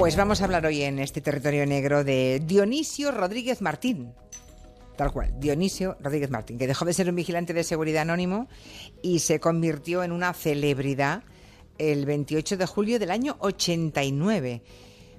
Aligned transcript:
Pues 0.00 0.16
vamos 0.16 0.40
a 0.40 0.46
hablar 0.46 0.64
hoy 0.64 0.80
en 0.80 0.98
este 0.98 1.20
territorio 1.20 1.66
negro 1.66 2.04
de 2.04 2.40
Dionisio 2.42 3.10
Rodríguez 3.10 3.60
Martín. 3.60 4.14
Tal 4.96 5.12
cual, 5.12 5.38
Dionisio 5.38 5.98
Rodríguez 6.00 6.30
Martín, 6.30 6.56
que 6.56 6.66
dejó 6.66 6.86
de 6.86 6.94
ser 6.94 7.10
un 7.10 7.16
vigilante 7.16 7.52
de 7.52 7.62
seguridad 7.64 8.00
anónimo 8.00 8.48
y 9.02 9.18
se 9.18 9.40
convirtió 9.40 10.02
en 10.02 10.12
una 10.12 10.32
celebridad 10.32 11.22
el 11.76 12.06
28 12.06 12.56
de 12.56 12.64
julio 12.64 12.98
del 12.98 13.10
año 13.10 13.36
89. 13.40 14.62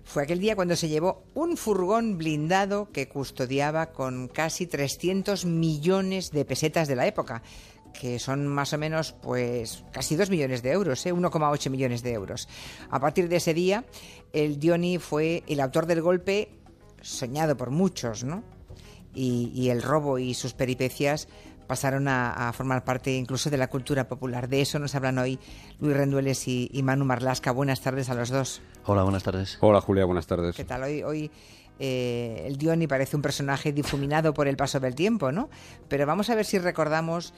Fue 0.03 0.23
aquel 0.23 0.39
día 0.39 0.55
cuando 0.55 0.75
se 0.75 0.89
llevó 0.89 1.25
un 1.35 1.57
furgón 1.57 2.17
blindado 2.17 2.91
que 2.91 3.07
custodiaba 3.07 3.91
con 3.91 4.29
casi 4.29 4.65
300 4.65 5.45
millones 5.45 6.31
de 6.31 6.43
pesetas 6.43 6.87
de 6.87 6.95
la 6.95 7.05
época 7.05 7.43
que 7.99 8.19
son 8.19 8.47
más 8.47 8.73
o 8.73 8.77
menos 8.77 9.13
pues 9.21 9.83
casi 9.91 10.15
2 10.15 10.29
millones 10.29 10.61
de 10.61 10.71
euros, 10.71 11.05
¿eh? 11.05 11.13
1,8 11.13 11.69
millones 11.69 12.03
de 12.03 12.13
euros. 12.13 12.47
A 12.89 12.99
partir 12.99 13.29
de 13.29 13.37
ese 13.37 13.53
día, 13.53 13.85
el 14.33 14.59
Dioni 14.59 14.97
fue 14.97 15.43
el 15.47 15.59
autor 15.59 15.85
del 15.85 16.01
golpe 16.01 16.49
soñado 17.01 17.57
por 17.57 17.71
muchos, 17.71 18.23
¿no? 18.23 18.43
Y, 19.13 19.67
el 19.69 19.81
robo 19.81 20.19
y 20.19 20.33
sus 20.33 20.53
peripecias 20.53 21.27
pasaron 21.67 22.07
a, 22.07 22.51
formar 22.53 22.85
parte 22.85 23.13
incluso 23.13 23.49
de 23.49 23.57
la 23.57 23.67
cultura 23.67 24.07
popular. 24.07 24.47
De 24.47 24.61
eso 24.61 24.79
nos 24.79 24.95
hablan 24.95 25.17
hoy 25.17 25.37
Luis 25.79 25.97
Rendueles 25.97 26.47
y, 26.47 26.69
Manu 26.81 27.03
Marlasca. 27.03 27.51
Buenas 27.51 27.81
tardes 27.81 28.09
a 28.09 28.13
los 28.13 28.29
dos. 28.29 28.61
Hola, 28.85 29.03
buenas 29.03 29.23
tardes. 29.23 29.57
Hola, 29.59 29.81
Julia, 29.81 30.05
buenas 30.05 30.27
tardes. 30.27 30.55
¿Qué 30.55 30.63
tal? 30.63 30.83
Hoy, 30.83 31.03
hoy 31.03 31.31
eh, 31.83 32.43
el 32.45 32.57
Dioni 32.57 32.85
parece 32.85 33.15
un 33.15 33.23
personaje 33.23 33.73
difuminado 33.73 34.35
por 34.35 34.47
el 34.47 34.55
paso 34.55 34.79
del 34.79 34.93
tiempo, 34.93 35.31
¿no? 35.31 35.49
Pero 35.87 36.05
vamos 36.05 36.29
a 36.29 36.35
ver 36.35 36.45
si 36.45 36.59
recordamos 36.59 37.33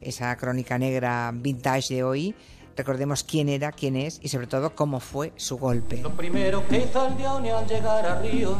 esa 0.00 0.36
crónica 0.36 0.78
negra 0.78 1.32
vintage 1.34 1.94
de 1.94 2.04
hoy, 2.04 2.34
recordemos 2.76 3.24
quién 3.24 3.48
era, 3.48 3.72
quién 3.72 3.96
es 3.96 4.18
y 4.22 4.28
sobre 4.28 4.46
todo 4.46 4.74
cómo 4.74 5.00
fue 5.00 5.32
su 5.36 5.56
golpe. 5.58 5.98
Lo 6.02 6.10
primero 6.10 6.66
que 6.68 6.78
hizo 6.78 7.06
el 7.06 7.16
Dioni 7.16 7.50
al 7.50 7.66
llegar 7.66 8.06
a 8.06 8.20
Río 8.20 8.56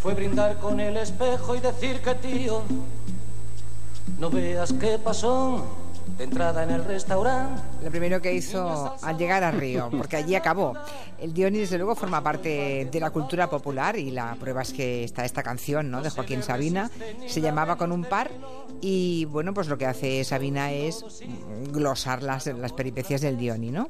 fue 0.00 0.14
brindar 0.14 0.58
con 0.58 0.78
el 0.80 0.96
espejo 0.96 1.56
y 1.56 1.60
decir 1.60 2.00
que 2.00 2.14
tío, 2.14 2.62
no 4.18 4.30
veas 4.30 4.72
qué 4.74 4.98
pasó 4.98 5.85
de 6.16 6.24
entrada 6.24 6.62
en 6.62 6.70
el 6.70 6.84
restaurante. 6.84 7.62
Lo 7.82 7.90
primero 7.90 8.20
que 8.20 8.32
hizo 8.32 8.96
al 9.02 9.18
llegar 9.18 9.44
a 9.44 9.50
Río, 9.50 9.90
porque 9.96 10.16
allí 10.16 10.34
acabó. 10.34 10.74
El 11.18 11.32
Dioni, 11.32 11.58
desde 11.58 11.76
luego, 11.76 11.94
forma 11.94 12.22
parte 12.22 12.88
de 12.90 13.00
la 13.00 13.10
cultura 13.10 13.48
popular 13.48 13.96
y 13.98 14.10
la 14.10 14.34
prueba 14.36 14.62
es 14.62 14.72
que 14.72 15.04
está 15.04 15.24
esta 15.24 15.42
canción 15.42 15.90
¿no? 15.90 16.02
de 16.02 16.10
Joaquín 16.10 16.42
Sabina. 16.42 16.90
Se 17.26 17.40
llamaba 17.40 17.76
Con 17.76 17.92
un 17.92 18.04
par 18.04 18.30
y, 18.80 19.24
bueno, 19.26 19.54
pues 19.54 19.68
lo 19.68 19.78
que 19.78 19.86
hace 19.86 20.24
Sabina 20.24 20.72
es 20.72 21.04
glosar 21.72 22.22
las, 22.22 22.46
las 22.46 22.72
peripecias 22.72 23.20
del 23.20 23.36
Dioni, 23.36 23.70
¿no? 23.70 23.88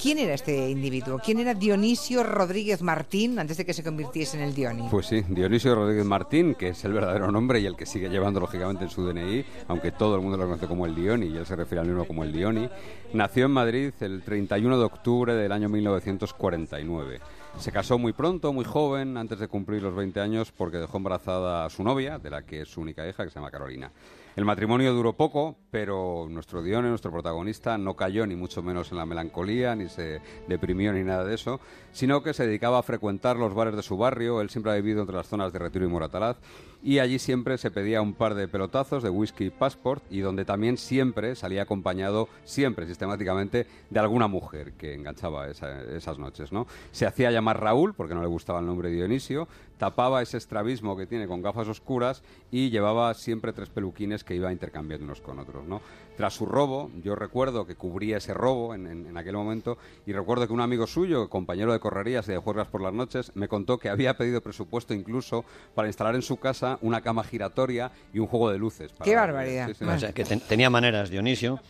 ¿Quién 0.00 0.18
era 0.18 0.34
este 0.34 0.70
individuo? 0.70 1.20
¿Quién 1.24 1.38
era 1.38 1.54
Dionisio 1.54 2.22
Rodríguez 2.22 2.82
Martín 2.82 3.38
antes 3.38 3.56
de 3.56 3.64
que 3.64 3.74
se 3.74 3.82
convirtiese 3.82 4.36
en 4.36 4.44
el 4.44 4.54
Dioni? 4.54 4.88
Pues 4.90 5.06
sí, 5.06 5.22
Dionisio 5.28 5.74
Rodríguez 5.74 6.04
Martín, 6.04 6.54
que 6.54 6.68
es 6.68 6.84
el 6.84 6.92
verdadero 6.92 7.30
nombre 7.30 7.60
y 7.60 7.66
el 7.66 7.76
que 7.76 7.86
sigue 7.86 8.08
llevando, 8.08 8.40
lógicamente, 8.40 8.84
en 8.84 8.90
su 8.90 9.06
DNI, 9.06 9.44
aunque 9.68 9.92
todo 9.92 10.16
el 10.16 10.22
mundo 10.22 10.36
lo 10.36 10.44
conoce 10.44 10.66
como 10.66 10.86
el 10.86 10.94
Dioni 10.94 11.26
y 11.26 11.36
él 11.36 11.46
se 11.46 11.56
refiere 11.62 11.80
al 11.80 11.86
mismo 11.86 12.04
como 12.04 12.24
el 12.24 12.32
Dioni, 12.32 12.68
nació 13.12 13.46
en 13.46 13.52
Madrid 13.52 13.92
el 14.00 14.22
31 14.22 14.78
de 14.78 14.84
octubre 14.84 15.34
del 15.34 15.52
año 15.52 15.68
1949. 15.68 17.20
Se 17.58 17.72
casó 17.72 17.98
muy 17.98 18.12
pronto, 18.12 18.52
muy 18.52 18.64
joven, 18.64 19.16
antes 19.16 19.38
de 19.38 19.48
cumplir 19.48 19.82
los 19.82 19.94
20 19.94 20.20
años, 20.20 20.52
porque 20.52 20.78
dejó 20.78 20.96
embarazada 20.96 21.64
a 21.64 21.70
su 21.70 21.82
novia, 21.82 22.18
de 22.18 22.30
la 22.30 22.42
que 22.42 22.62
es 22.62 22.68
su 22.68 22.80
única 22.80 23.06
hija, 23.08 23.24
que 23.24 23.30
se 23.30 23.36
llama 23.36 23.50
Carolina. 23.50 23.90
El 24.34 24.46
matrimonio 24.46 24.94
duró 24.94 25.12
poco, 25.12 25.56
pero 25.70 26.26
nuestro 26.30 26.62
Dione, 26.62 26.88
nuestro 26.88 27.10
protagonista, 27.10 27.76
no 27.76 27.96
cayó 27.96 28.26
ni 28.26 28.34
mucho 28.34 28.62
menos 28.62 28.90
en 28.90 28.96
la 28.96 29.04
melancolía, 29.04 29.76
ni 29.76 29.88
se 29.88 30.22
deprimió 30.48 30.92
ni 30.94 31.04
nada 31.04 31.24
de 31.24 31.34
eso, 31.34 31.60
sino 31.92 32.22
que 32.22 32.32
se 32.32 32.46
dedicaba 32.46 32.78
a 32.78 32.82
frecuentar 32.82 33.36
los 33.36 33.52
bares 33.52 33.76
de 33.76 33.82
su 33.82 33.98
barrio. 33.98 34.40
Él 34.40 34.48
siempre 34.48 34.72
ha 34.72 34.76
vivido 34.76 35.02
entre 35.02 35.16
las 35.16 35.28
zonas 35.28 35.52
de 35.52 35.58
Retiro 35.58 35.84
y 35.84 35.88
Moratalaz 35.88 36.38
y 36.82 36.98
allí 36.98 37.18
siempre 37.18 37.58
se 37.58 37.70
pedía 37.70 38.02
un 38.02 38.14
par 38.14 38.34
de 38.34 38.48
pelotazos 38.48 39.02
de 39.02 39.10
whisky 39.10 39.50
passport 39.50 40.02
y 40.10 40.20
donde 40.20 40.44
también 40.44 40.76
siempre 40.76 41.36
salía 41.36 41.62
acompañado, 41.62 42.28
siempre 42.44 42.86
sistemáticamente, 42.86 43.66
de 43.90 44.00
alguna 44.00 44.26
mujer 44.26 44.72
que 44.72 44.94
enganchaba 44.94 45.48
esas 45.48 46.18
noches. 46.18 46.52
¿no? 46.52 46.66
Se 46.90 47.06
hacía 47.06 47.30
llamar 47.30 47.60
Raúl, 47.60 47.94
porque 47.94 48.14
no 48.14 48.22
le 48.22 48.28
gustaba 48.28 48.60
el 48.60 48.66
nombre 48.66 48.88
de 48.88 48.96
Dionisio, 48.96 49.46
tapaba 49.82 50.22
ese 50.22 50.36
estrabismo 50.36 50.96
que 50.96 51.08
tiene 51.08 51.26
con 51.26 51.42
gafas 51.42 51.66
oscuras 51.66 52.22
y 52.52 52.70
llevaba 52.70 53.12
siempre 53.14 53.52
tres 53.52 53.68
peluquines 53.68 54.22
que 54.22 54.36
iba 54.36 54.52
intercambiando 54.52 55.04
unos 55.06 55.20
con 55.20 55.40
otros. 55.40 55.64
¿no? 55.66 55.80
Tras 56.16 56.34
su 56.34 56.46
robo, 56.46 56.90
yo 57.02 57.14
recuerdo 57.14 57.66
que 57.66 57.74
cubría 57.74 58.18
ese 58.18 58.34
robo 58.34 58.74
en, 58.74 59.16
aquel 59.16 59.34
momento 59.34 59.78
y 60.06 60.12
recuerdo 60.12 60.46
que 60.46 60.52
un 60.52 60.60
amigo 60.60 60.86
suyo, 60.86 61.28
compañero 61.28 61.72
de 61.72 61.80
correrías 61.80 62.28
y 62.28 62.32
de 62.32 62.38
juegas 62.38 62.68
por 62.68 62.82
las 62.82 62.92
noches, 62.92 63.32
me 63.34 63.48
contó 63.48 63.78
que 63.78 63.88
había 63.88 64.16
pedido 64.16 64.40
presupuesto 64.42 64.94
incluso 64.94 65.44
para 65.74 65.88
instalar 65.88 66.14
en 66.14 66.22
su 66.22 66.36
casa 66.36 66.78
una 66.82 67.00
cama 67.00 67.24
giratoria 67.24 67.92
y 68.12 68.18
un 68.18 68.26
juego 68.26 68.50
de 68.50 68.58
luces. 68.58 68.92
¡Qué 69.02 69.16
barbaridad! 69.16 69.70
O 69.70 69.98
sea, 69.98 70.12
que 70.12 70.24
tenía 70.24 70.70
maneras, 70.70 71.10
Dionisio. 71.10 71.60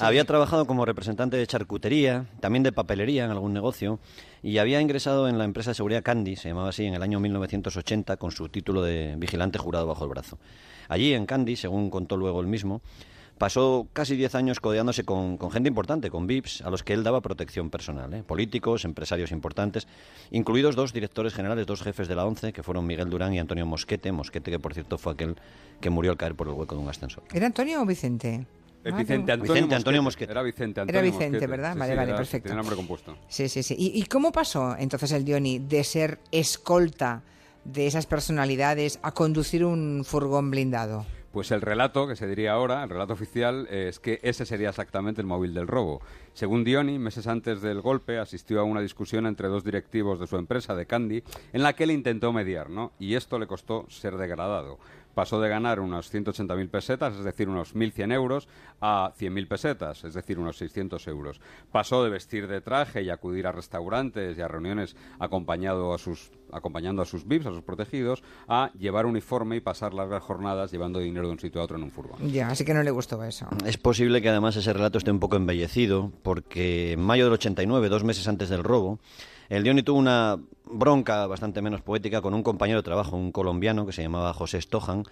Había 0.00 0.24
trabajado 0.24 0.66
como 0.66 0.84
representante 0.84 1.36
de 1.36 1.46
charcutería, 1.46 2.26
también 2.40 2.62
de 2.62 2.72
papelería 2.72 3.24
en 3.24 3.30
algún 3.30 3.52
negocio 3.52 3.98
y 4.42 4.58
había 4.58 4.80
ingresado 4.80 5.28
en 5.28 5.38
la 5.38 5.44
empresa 5.44 5.70
de 5.70 5.74
seguridad 5.74 6.02
Candy, 6.02 6.36
se 6.36 6.48
llamaba 6.48 6.70
así, 6.70 6.84
en 6.86 6.94
el 6.94 7.02
año 7.02 7.20
1980 7.20 8.16
con 8.16 8.30
su 8.30 8.48
título 8.48 8.82
de 8.82 9.14
vigilante 9.18 9.58
jurado 9.58 9.86
bajo 9.86 10.04
el 10.04 10.10
brazo. 10.10 10.38
Allí 10.88 11.14
en 11.14 11.26
Candy, 11.26 11.56
según 11.56 11.90
contó 11.90 12.16
luego 12.16 12.40
él 12.40 12.46
mismo, 12.46 12.80
pasó 13.40 13.88
casi 13.94 14.16
10 14.16 14.34
años 14.34 14.60
codeándose 14.60 15.02
con, 15.04 15.38
gente 15.50 15.66
importante, 15.66 16.10
con 16.10 16.26
VIPs, 16.26 16.60
a 16.60 16.68
los 16.68 16.82
que 16.82 16.92
él 16.92 17.02
daba 17.02 17.22
protección 17.22 17.70
personal, 17.70 18.12
¿eh? 18.12 18.22
políticos, 18.22 18.84
empresarios 18.84 19.32
importantes, 19.32 19.88
incluidos 20.30 20.76
dos 20.76 20.92
directores 20.92 21.32
generales, 21.32 21.66
dos 21.66 21.80
jefes 21.80 22.06
de 22.06 22.14
la 22.14 22.26
ONCE, 22.26 22.52
que 22.52 22.62
fueron 22.62 22.86
Miguel 22.86 23.08
Durán 23.08 23.32
y 23.32 23.38
Antonio 23.38 23.64
Mosquete, 23.64 24.12
Mosquete 24.12 24.50
que 24.50 24.58
por 24.58 24.74
cierto 24.74 24.98
fue 24.98 25.14
aquel 25.14 25.36
que 25.80 25.88
murió 25.88 26.10
al 26.10 26.18
caer 26.18 26.34
por 26.34 26.48
el 26.48 26.52
hueco 26.52 26.74
de 26.74 26.82
un 26.82 26.90
ascensor. 26.90 27.22
¿Era 27.32 27.46
Antonio 27.46 27.80
o 27.80 27.86
Vicente? 27.86 28.46
Ah, 28.84 28.90
Vicente, 28.90 29.32
Antonio, 29.32 30.02
Mosquete. 30.02 30.30
Era 30.30 30.42
Vicente 30.42 30.82
Antonio 30.82 31.00
Era 31.00 31.10
Vicente, 31.10 31.46
¿verdad? 31.46 31.74
vale, 31.78 31.94
vale, 31.94 32.12
perfecto. 32.12 32.48
Tiene 32.48 32.58
nombre 32.58 32.76
compuesto. 32.76 33.16
Sí, 33.26 33.48
sí, 33.48 33.62
sí. 33.62 33.74
¿Y, 33.78 34.04
cómo 34.04 34.32
pasó 34.32 34.76
entonces 34.78 35.12
el 35.12 35.24
Dioni 35.24 35.60
de 35.60 35.82
ser 35.82 36.18
escolta 36.30 37.22
de 37.64 37.86
esas 37.86 38.04
personalidades 38.04 38.98
a 39.02 39.12
conducir 39.12 39.64
un 39.64 40.04
furgón 40.04 40.50
blindado? 40.50 41.06
Pues 41.32 41.52
el 41.52 41.60
relato, 41.60 42.08
que 42.08 42.16
se 42.16 42.26
diría 42.26 42.52
ahora, 42.52 42.82
el 42.82 42.90
relato 42.90 43.12
oficial, 43.12 43.68
es 43.70 44.00
que 44.00 44.18
ese 44.22 44.44
sería 44.44 44.70
exactamente 44.70 45.20
el 45.20 45.28
móvil 45.28 45.54
del 45.54 45.68
robo. 45.68 46.00
Según 46.32 46.64
Dioni, 46.64 46.98
meses 46.98 47.28
antes 47.28 47.62
del 47.62 47.80
golpe, 47.80 48.18
asistió 48.18 48.60
a 48.60 48.64
una 48.64 48.80
discusión 48.80 49.26
entre 49.26 49.46
dos 49.46 49.62
directivos 49.62 50.18
de 50.18 50.26
su 50.26 50.36
empresa, 50.36 50.74
de 50.74 50.86
Candy, 50.86 51.22
en 51.52 51.62
la 51.62 51.74
que 51.74 51.84
él 51.84 51.92
intentó 51.92 52.32
mediar, 52.32 52.68
¿no? 52.68 52.92
Y 52.98 53.14
esto 53.14 53.38
le 53.38 53.46
costó 53.46 53.86
ser 53.88 54.16
degradado 54.16 54.78
pasó 55.14 55.40
de 55.40 55.48
ganar 55.48 55.80
unos 55.80 56.12
180.000 56.12 56.70
pesetas, 56.70 57.14
es 57.14 57.24
decir, 57.24 57.48
unos 57.48 57.74
1.100 57.74 58.12
euros, 58.12 58.48
a 58.80 59.12
100.000 59.18 59.48
pesetas, 59.48 60.04
es 60.04 60.14
decir, 60.14 60.38
unos 60.38 60.56
600 60.58 61.06
euros. 61.08 61.40
Pasó 61.70 62.04
de 62.04 62.10
vestir 62.10 62.46
de 62.46 62.60
traje 62.60 63.02
y 63.02 63.10
acudir 63.10 63.46
a 63.46 63.52
restaurantes 63.52 64.38
y 64.38 64.40
a 64.40 64.48
reuniones 64.48 64.96
acompañado 65.18 65.92
a 65.92 65.98
sus, 65.98 66.30
acompañando 66.52 67.02
a 67.02 67.04
sus 67.04 67.26
VIPs, 67.26 67.46
a 67.46 67.50
sus 67.50 67.62
protegidos, 67.62 68.22
a 68.48 68.70
llevar 68.78 69.06
uniforme 69.06 69.56
y 69.56 69.60
pasar 69.60 69.94
largas 69.94 70.22
jornadas 70.22 70.70
llevando 70.70 70.98
dinero 70.98 71.26
de 71.26 71.32
un 71.32 71.38
sitio 71.38 71.60
a 71.60 71.64
otro 71.64 71.76
en 71.76 71.84
un 71.84 71.90
furgón. 71.90 72.30
Ya, 72.30 72.48
así 72.48 72.64
que 72.64 72.74
no 72.74 72.82
le 72.82 72.90
gustó 72.90 73.22
eso. 73.24 73.48
Es 73.64 73.78
posible 73.78 74.22
que 74.22 74.28
además 74.28 74.56
ese 74.56 74.72
relato 74.72 74.98
esté 74.98 75.10
un 75.10 75.20
poco 75.20 75.36
embellecido, 75.36 76.12
porque 76.22 76.92
en 76.92 77.00
mayo 77.00 77.24
del 77.24 77.34
89, 77.34 77.88
dos 77.88 78.04
meses 78.04 78.26
antes 78.28 78.48
del 78.48 78.64
robo, 78.64 78.98
el 79.48 79.64
Dioni 79.64 79.82
tuvo 79.82 79.98
una 79.98 80.38
bronca 80.64 81.26
bastante 81.26 81.60
menos 81.60 81.82
poética 81.82 82.22
con 82.22 82.34
un 82.34 82.42
compañero 82.42 82.78
de 82.78 82.84
trabajo, 82.84 83.16
un 83.16 83.32
colombiano 83.32 83.84
que 83.84 83.92
se 83.92 84.02
llamaba 84.02 84.32
José 84.32 84.60
Stojan, 84.60 85.04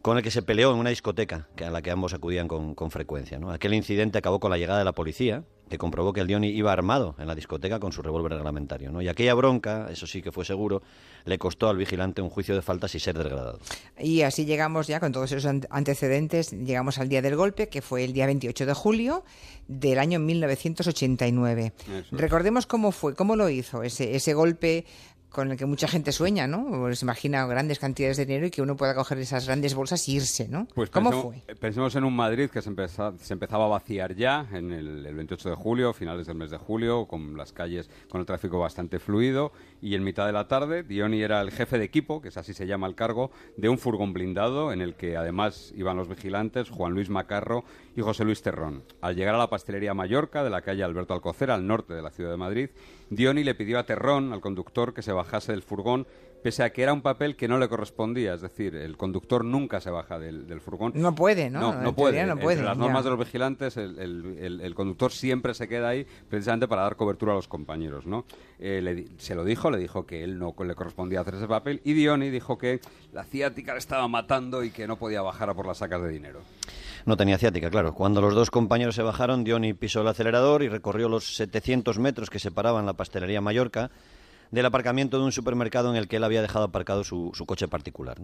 con 0.00 0.16
el 0.16 0.22
que 0.22 0.30
se 0.30 0.42
peleó 0.42 0.72
en 0.72 0.78
una 0.78 0.90
discoteca 0.90 1.48
a 1.64 1.70
la 1.70 1.82
que 1.82 1.90
ambos 1.90 2.14
acudían 2.14 2.48
con, 2.48 2.74
con 2.74 2.90
frecuencia. 2.90 3.38
¿no? 3.38 3.50
Aquel 3.50 3.74
incidente 3.74 4.18
acabó 4.18 4.40
con 4.40 4.50
la 4.50 4.58
llegada 4.58 4.78
de 4.78 4.84
la 4.84 4.92
policía, 4.92 5.44
que 5.68 5.78
comprobó 5.78 6.12
que 6.12 6.20
el 6.20 6.26
Dioni 6.26 6.48
iba 6.48 6.72
armado 6.72 7.14
en 7.18 7.26
la 7.26 7.34
discoteca 7.34 7.78
con 7.78 7.92
su 7.92 8.02
revólver 8.02 8.32
reglamentario. 8.32 8.90
¿no? 8.90 9.02
Y 9.02 9.08
aquella 9.08 9.34
bronca, 9.34 9.88
eso 9.90 10.06
sí 10.06 10.22
que 10.22 10.32
fue 10.32 10.44
seguro, 10.44 10.82
le 11.24 11.38
costó 11.38 11.68
al 11.68 11.76
vigilante 11.76 12.22
un 12.22 12.30
juicio 12.30 12.54
de 12.54 12.62
faltas 12.62 12.94
y 12.94 13.00
ser 13.00 13.18
degradado. 13.18 13.58
Y 13.98 14.22
así 14.22 14.44
llegamos 14.44 14.86
ya, 14.86 15.00
con 15.00 15.12
todos 15.12 15.32
esos 15.32 15.50
antecedentes, 15.70 16.52
llegamos 16.52 16.98
al 16.98 17.08
día 17.08 17.22
del 17.22 17.36
golpe, 17.36 17.68
que 17.68 17.82
fue 17.82 18.04
el 18.04 18.12
día 18.12 18.26
28 18.26 18.66
de 18.66 18.74
julio 18.74 19.24
del 19.66 19.98
año 19.98 20.18
1989. 20.18 21.72
Recordemos 22.12 22.66
cómo 22.66 22.92
fue, 22.92 23.14
cómo 23.14 23.36
lo 23.36 23.48
hizo 23.48 23.82
ese, 23.82 24.16
ese 24.16 24.34
golpe 24.34 24.86
con 25.30 25.50
el 25.50 25.56
que 25.56 25.66
mucha 25.66 25.88
gente 25.88 26.12
sueña, 26.12 26.46
¿no? 26.46 26.94
Se 26.94 27.04
imagina 27.04 27.46
grandes 27.46 27.78
cantidades 27.78 28.16
de 28.16 28.26
dinero 28.26 28.46
y 28.46 28.50
que 28.50 28.62
uno 28.62 28.76
pueda 28.76 28.94
coger 28.94 29.18
esas 29.18 29.46
grandes 29.46 29.74
bolsas 29.74 30.08
y 30.08 30.16
irse, 30.16 30.48
¿no? 30.48 30.66
Pues 30.74 30.90
¿Cómo 30.90 31.10
pensemos, 31.10 31.36
fue? 31.46 31.54
Pensemos 31.56 31.96
en 31.96 32.04
un 32.04 32.16
Madrid 32.16 32.50
que 32.50 32.62
se, 32.62 32.70
se 33.18 33.32
empezaba 33.32 33.64
a 33.66 33.68
vaciar 33.68 34.14
ya 34.14 34.46
en 34.52 34.72
el, 34.72 35.06
el, 35.06 35.14
28 35.14 35.50
de 35.50 35.54
julio, 35.56 35.92
finales 35.92 36.26
del 36.26 36.36
mes 36.36 36.50
de 36.50 36.56
julio, 36.56 37.06
con 37.06 37.36
las 37.36 37.52
calles 37.52 37.90
con 38.08 38.20
el 38.20 38.26
tráfico 38.26 38.58
bastante 38.58 38.98
fluido. 38.98 39.52
Y 39.80 39.94
en 39.94 40.02
mitad 40.02 40.26
de 40.26 40.32
la 40.32 40.48
tarde, 40.48 40.82
Dioni 40.82 41.22
era 41.22 41.40
el 41.40 41.50
jefe 41.50 41.78
de 41.78 41.84
equipo, 41.84 42.20
que 42.20 42.28
es 42.28 42.36
así 42.36 42.54
se 42.54 42.66
llama 42.66 42.86
el 42.86 42.94
cargo, 42.94 43.30
de 43.56 43.68
un 43.68 43.78
furgón 43.78 44.12
blindado 44.12 44.72
en 44.72 44.80
el 44.80 44.94
que 44.94 45.16
además 45.16 45.72
iban 45.76 45.96
los 45.96 46.08
vigilantes 46.08 46.70
Juan 46.70 46.92
Luis 46.92 47.10
Macarro 47.10 47.64
y 47.98 48.00
José 48.00 48.24
Luis 48.24 48.42
Terrón. 48.42 48.84
Al 49.00 49.16
llegar 49.16 49.34
a 49.34 49.38
la 49.38 49.50
pastelería 49.50 49.92
Mallorca 49.92 50.44
de 50.44 50.50
la 50.50 50.62
calle 50.62 50.84
Alberto 50.84 51.14
Alcocer, 51.14 51.50
al 51.50 51.66
norte 51.66 51.94
de 51.94 52.02
la 52.02 52.10
ciudad 52.10 52.30
de 52.30 52.36
Madrid, 52.36 52.70
Dioni 53.10 53.42
le 53.42 53.56
pidió 53.56 53.76
a 53.76 53.86
Terrón, 53.86 54.32
al 54.32 54.40
conductor, 54.40 54.94
que 54.94 55.02
se 55.02 55.10
bajase 55.10 55.50
del 55.50 55.62
furgón 55.62 56.06
pese 56.42 56.62
a 56.62 56.70
que 56.70 56.84
era 56.84 56.92
un 56.92 57.02
papel 57.02 57.34
que 57.34 57.48
no 57.48 57.58
le 57.58 57.68
correspondía, 57.68 58.34
es 58.34 58.40
decir, 58.40 58.76
el 58.76 58.96
conductor 58.96 59.44
nunca 59.44 59.80
se 59.80 59.90
baja 59.90 60.20
del, 60.20 60.60
furgón. 60.60 60.92
No 60.94 61.12
puede, 61.12 61.50
¿no? 61.50 61.60
No, 61.60 61.82
no 61.82 61.94
puede. 61.94 62.24
No 62.24 62.36
puede. 62.36 62.62
las 62.62 62.76
normas 62.78 63.02
de 63.02 63.10
los 63.10 63.18
vigilantes, 63.18 63.76
el, 63.76 64.72
conductor 64.76 65.10
siempre 65.10 65.54
se 65.54 65.66
queda 65.66 65.88
ahí 65.88 66.06
precisamente 66.28 66.68
para 66.68 66.82
dar 66.82 66.94
cobertura 66.94 67.32
a 67.32 67.34
los 67.34 67.48
compañeros, 67.48 68.06
¿no? 68.06 68.24
Eh, 68.60 69.06
se 69.18 69.34
lo 69.34 69.44
dijo, 69.44 69.72
le 69.72 69.78
dijo 69.78 70.06
que 70.06 70.22
él 70.22 70.38
no 70.38 70.54
le 70.64 70.74
correspondía 70.76 71.20
hacer 71.20 71.34
ese 71.34 71.48
papel 71.48 71.80
y 71.82 71.94
Dioni 71.94 72.30
dijo 72.30 72.58
que 72.58 72.80
la 73.12 73.24
ciática 73.24 73.72
le 73.72 73.80
estaba 73.80 74.06
matando 74.06 74.62
y 74.62 74.70
que 74.70 74.86
no 74.86 74.96
podía 74.96 75.22
bajar 75.22 75.50
a 75.50 75.54
por 75.54 75.66
las 75.66 75.78
sacas 75.78 76.00
de 76.02 76.08
dinero. 76.10 76.42
No 77.08 77.16
tenía 77.16 77.38
ciática, 77.38 77.70
claro. 77.70 77.94
Cuando 77.94 78.20
los 78.20 78.34
dos 78.34 78.50
compañeros 78.50 78.94
se 78.94 79.00
bajaron, 79.00 79.42
Dioni 79.42 79.72
pisó 79.72 80.02
el 80.02 80.08
acelerador 80.08 80.62
y 80.62 80.68
recorrió 80.68 81.08
los 81.08 81.36
700 81.36 81.98
metros 81.98 82.28
que 82.28 82.38
separaban 82.38 82.84
la 82.84 82.92
pastelería 82.92 83.40
Mallorca 83.40 83.90
del 84.50 84.66
aparcamiento 84.66 85.18
de 85.18 85.24
un 85.24 85.32
supermercado 85.32 85.90
en 85.90 85.96
el 85.96 86.08
que 86.08 86.16
él 86.16 86.24
había 86.24 86.42
dejado 86.42 86.64
aparcado 86.64 87.04
su, 87.04 87.32
coche 87.46 87.68
particular. 87.68 88.18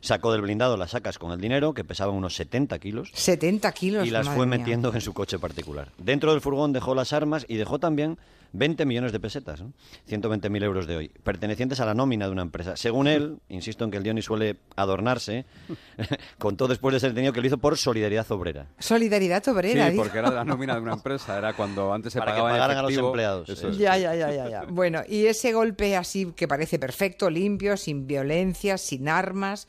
Sacó 0.00 0.32
del 0.32 0.42
blindado 0.42 0.76
las 0.76 0.92
sacas 0.92 1.18
con 1.18 1.32
el 1.32 1.40
dinero, 1.40 1.74
que 1.74 1.84
pesaba 1.84 2.12
unos 2.12 2.34
70 2.36 2.78
kilos. 2.78 3.10
70 3.14 3.72
kilos. 3.72 4.06
Y 4.06 4.10
las 4.10 4.28
fue 4.28 4.46
metiendo 4.46 4.92
en 4.92 5.00
su 5.00 5.12
coche 5.12 5.38
particular. 5.38 5.90
Dentro 5.98 6.32
del 6.32 6.40
furgón 6.40 6.72
dejó 6.72 6.94
las 6.94 7.12
armas 7.12 7.44
y 7.48 7.56
dejó 7.56 7.78
también 7.78 8.18
20 8.52 8.84
millones 8.84 9.12
de 9.12 9.20
pesetas, 9.20 9.60
¿no? 9.60 9.72
120.000 10.08 10.62
euros 10.62 10.86
de 10.86 10.96
hoy, 10.96 11.08
pertenecientes 11.22 11.80
a 11.80 11.86
la 11.86 11.94
nómina 11.94 12.26
de 12.26 12.32
una 12.32 12.42
empresa. 12.42 12.76
Según 12.76 13.06
él, 13.06 13.38
insisto 13.48 13.84
en 13.84 13.90
que 13.90 13.96
el 13.96 14.02
Dioni 14.02 14.22
suele 14.22 14.56
adornarse, 14.76 15.46
contó 16.38 16.68
después 16.68 16.92
de 16.92 17.00
ser 17.00 17.10
detenido 17.10 17.32
que 17.32 17.40
lo 17.40 17.46
hizo 17.46 17.58
por 17.58 17.78
solidaridad 17.78 18.30
obrera. 18.30 18.66
Solidaridad 18.78 19.46
obrera, 19.48 19.90
Sí, 19.90 19.96
porque 19.96 20.18
era 20.18 20.30
la 20.30 20.44
nómina 20.44 20.74
de 20.74 20.80
una 20.82 20.92
empresa, 20.92 21.38
era 21.38 21.54
cuando 21.54 21.92
antes 21.92 22.12
se 22.12 22.18
Para 22.18 22.32
pagaban 22.32 22.52
que 22.52 22.58
pagaran 22.58 22.76
a 22.78 22.82
los 22.82 22.96
empleados. 22.96 23.78
Ya, 23.78 23.96
ya, 23.96 24.14
ya, 24.14 24.30
ya, 24.30 24.48
ya. 24.48 24.62
Bueno, 24.68 25.02
y 25.08 25.26
ese 25.26 25.52
golpe 25.62 25.96
así 25.96 26.32
que 26.34 26.48
parece 26.48 26.80
perfecto, 26.80 27.30
limpio, 27.30 27.76
sin 27.76 28.08
violencia, 28.08 28.78
sin 28.78 29.08
armas, 29.08 29.68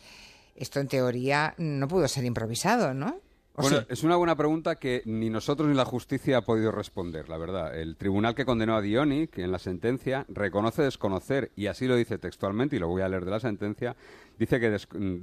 esto 0.55 0.79
en 0.79 0.87
teoría 0.87 1.53
no 1.59 1.87
pudo 1.87 2.07
ser 2.07 2.25
improvisado, 2.25 2.95
¿no? 2.95 3.19
Bueno, 3.55 3.85
es 3.87 4.03
una 4.03 4.15
buena 4.15 4.35
pregunta 4.35 4.77
que 4.77 5.03
ni 5.05 5.29
nosotros 5.29 5.69
ni 5.69 5.75
la 5.75 5.85
justicia 5.85 6.37
ha 6.37 6.41
podido 6.41 6.71
responder, 6.71 7.29
la 7.29 7.37
verdad. 7.37 7.77
El 7.77 7.97
tribunal 7.97 8.33
que 8.33 8.45
condenó 8.45 8.75
a 8.75 8.81
Dioni, 8.81 9.27
que 9.27 9.43
en 9.43 9.51
la 9.51 9.59
sentencia 9.59 10.25
reconoce 10.27 10.81
desconocer, 10.81 11.51
y 11.55 11.67
así 11.67 11.85
lo 11.85 11.95
dice 11.95 12.17
textualmente, 12.17 12.77
y 12.77 12.79
lo 12.79 12.87
voy 12.87 13.03
a 13.03 13.09
leer 13.09 13.25
de 13.25 13.31
la 13.31 13.39
sentencia, 13.39 13.95
dice 14.39 14.59
que 14.59 14.75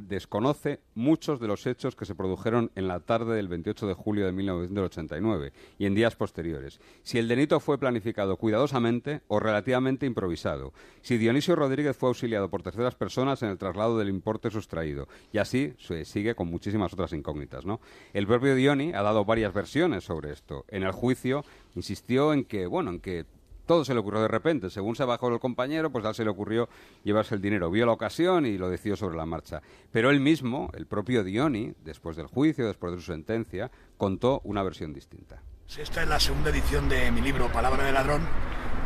desconoce 0.06 0.80
muchos 0.94 1.40
de 1.40 1.48
los 1.48 1.66
hechos 1.66 1.96
que 1.96 2.04
se 2.04 2.14
produjeron 2.14 2.70
en 2.74 2.88
la 2.88 3.00
tarde 3.00 3.34
del 3.34 3.48
28 3.48 3.88
de 3.88 3.94
julio 3.94 4.26
de 4.26 4.32
1989 4.32 5.52
y 5.78 5.86
en 5.86 5.94
días 5.94 6.16
posteriores. 6.16 6.80
Si 7.02 7.18
el 7.18 7.28
delito 7.28 7.60
fue 7.60 7.78
planificado 7.78 8.36
cuidadosamente 8.36 9.22
o 9.28 9.40
relativamente 9.40 10.06
improvisado. 10.06 10.72
Si 11.02 11.18
Dionisio 11.18 11.56
Rodríguez 11.56 11.96
fue 11.96 12.08
auxiliado 12.08 12.48
por 12.50 12.62
terceras 12.62 12.94
personas 12.94 13.42
en 13.42 13.48
el 13.48 13.58
traslado 13.58 13.98
del 13.98 14.08
importe 14.08 14.50
sustraído. 14.50 15.08
Y 15.32 15.38
así 15.38 15.74
se 15.78 16.04
sigue 16.04 16.34
con 16.34 16.48
muchísimas 16.48 16.92
otras 16.92 17.12
incógnitas. 17.12 17.66
¿no? 17.66 17.80
El 18.12 18.19
propio 18.26 18.54
Dioni 18.54 18.92
ha 18.92 19.02
dado 19.02 19.24
varias 19.24 19.52
versiones 19.52 20.04
sobre 20.04 20.32
esto. 20.32 20.64
En 20.68 20.82
el 20.82 20.92
juicio 20.92 21.44
insistió 21.74 22.32
en 22.32 22.44
que, 22.44 22.66
bueno, 22.66 22.90
en 22.90 23.00
que 23.00 23.26
todo 23.70 23.84
se 23.84 23.94
le 23.94 24.00
ocurrió 24.00 24.20
de 24.20 24.26
repente. 24.26 24.68
Según 24.68 24.96
se 24.96 25.04
bajó 25.04 25.28
el 25.28 25.38
compañero, 25.38 25.90
pues 25.90 26.04
a 26.04 26.12
se 26.12 26.24
le 26.24 26.30
ocurrió 26.30 26.68
llevarse 27.04 27.36
el 27.36 27.40
dinero. 27.40 27.70
Vio 27.70 27.86
la 27.86 27.92
ocasión 27.92 28.44
y 28.44 28.58
lo 28.58 28.68
decidió 28.68 28.96
sobre 28.96 29.16
la 29.16 29.26
marcha. 29.26 29.62
Pero 29.92 30.10
él 30.10 30.18
mismo, 30.18 30.70
el 30.74 30.86
propio 30.86 31.22
Dioni, 31.22 31.74
después 31.84 32.16
del 32.16 32.26
juicio, 32.26 32.66
después 32.66 32.92
de 32.92 32.98
su 32.98 33.04
sentencia, 33.04 33.70
contó 33.96 34.40
una 34.42 34.64
versión 34.64 34.92
distinta. 34.92 35.40
Esta 35.78 36.02
es 36.02 36.08
la 36.08 36.18
segunda 36.18 36.50
edición 36.50 36.88
de 36.88 37.12
mi 37.12 37.20
libro 37.20 37.46
Palabra 37.52 37.84
de 37.84 37.92
Ladrón, 37.92 38.22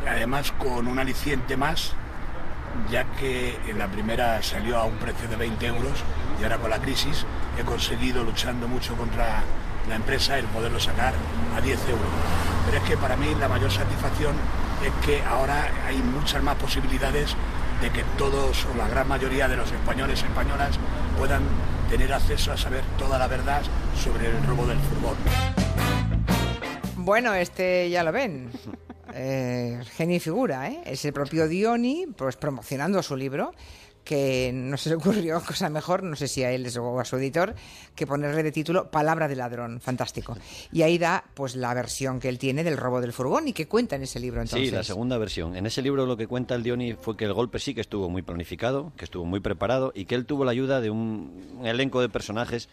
además 0.06 0.52
con 0.52 0.86
un 0.86 0.98
aliciente 0.98 1.56
más, 1.56 1.96
ya 2.90 3.04
que 3.18 3.58
en 3.66 3.78
la 3.78 3.88
primera 3.88 4.42
salió 4.42 4.78
a 4.78 4.84
un 4.84 4.96
precio 4.96 5.28
de 5.28 5.36
20 5.36 5.66
euros 5.66 6.04
y 6.40 6.44
ahora 6.44 6.58
con 6.58 6.70
la 6.70 6.78
crisis 6.78 7.24
he 7.58 7.62
conseguido, 7.64 8.24
luchando 8.24 8.68
mucho 8.68 8.94
contra 8.96 9.42
la 9.88 9.94
empresa, 9.96 10.38
el 10.38 10.46
poderlo 10.46 10.80
sacar 10.80 11.14
a 11.56 11.60
10 11.60 11.88
euros. 11.88 12.08
Pero 12.66 12.78
es 12.78 12.84
que 12.84 12.96
para 12.96 13.16
mí 13.16 13.34
la 13.38 13.48
mayor 13.48 13.70
satisfacción 13.70 14.34
es 14.84 15.06
que 15.06 15.22
ahora 15.22 15.68
hay 15.86 15.98
muchas 15.98 16.42
más 16.42 16.56
posibilidades 16.56 17.36
de 17.80 17.90
que 17.90 18.04
todos 18.16 18.66
o 18.66 18.76
la 18.76 18.88
gran 18.88 19.08
mayoría 19.08 19.48
de 19.48 19.56
los 19.56 19.70
españoles 19.70 20.22
y 20.22 20.24
españolas 20.24 20.78
puedan 21.18 21.42
tener 21.90 22.12
acceso 22.12 22.52
a 22.52 22.56
saber 22.56 22.82
toda 22.98 23.18
la 23.18 23.26
verdad 23.26 23.62
sobre 24.02 24.28
el 24.28 24.42
robo 24.46 24.66
del 24.66 24.78
fútbol. 24.78 25.16
Bueno, 26.96 27.34
este 27.34 27.90
ya 27.90 28.02
lo 28.02 28.12
ven. 28.12 28.50
Eh, 29.16 29.80
genio 29.96 30.16
y 30.16 30.20
figura, 30.20 30.68
¿eh? 30.68 30.82
Es 30.86 31.04
el 31.04 31.12
propio 31.12 31.46
Dioni, 31.46 32.06
pues 32.16 32.36
promocionando 32.36 33.02
su 33.02 33.16
libro 33.16 33.52
que 34.04 34.52
no 34.52 34.76
se 34.76 34.90
le 34.90 34.96
ocurrió 34.96 35.40
cosa 35.46 35.68
mejor, 35.70 36.02
no 36.02 36.14
sé 36.14 36.28
si 36.28 36.44
a 36.44 36.52
él 36.52 36.70
o 36.78 37.00
a 37.00 37.04
su 37.04 37.16
editor, 37.16 37.54
que 37.94 38.06
ponerle 38.06 38.42
de 38.42 38.52
título 38.52 38.90
Palabra 38.90 39.26
de 39.26 39.36
ladrón, 39.36 39.80
fantástico. 39.80 40.36
Y 40.72 40.82
ahí 40.82 40.98
da 40.98 41.24
pues 41.34 41.56
la 41.56 41.72
versión 41.74 42.20
que 42.20 42.28
él 42.28 42.38
tiene 42.38 42.62
del 42.62 42.76
robo 42.76 43.00
del 43.00 43.12
furgón 43.12 43.48
y 43.48 43.52
que 43.52 43.66
cuenta 43.66 43.96
en 43.96 44.02
ese 44.02 44.20
libro 44.20 44.42
entonces. 44.42 44.68
Sí, 44.68 44.74
la 44.74 44.84
segunda 44.84 45.16
versión. 45.18 45.56
En 45.56 45.66
ese 45.66 45.80
libro 45.80 46.06
lo 46.06 46.16
que 46.16 46.26
cuenta 46.26 46.54
el 46.54 46.62
Dioni 46.62 46.94
fue 46.94 47.16
que 47.16 47.24
el 47.24 47.32
golpe 47.32 47.58
sí 47.58 47.74
que 47.74 47.80
estuvo 47.80 48.10
muy 48.10 48.22
planificado, 48.22 48.92
que 48.96 49.04
estuvo 49.04 49.24
muy 49.24 49.40
preparado 49.40 49.92
y 49.94 50.04
que 50.04 50.14
él 50.14 50.26
tuvo 50.26 50.44
la 50.44 50.50
ayuda 50.50 50.80
de 50.80 50.90
un 50.90 51.60
elenco 51.64 52.00
de 52.00 52.08
personajes 52.08 52.68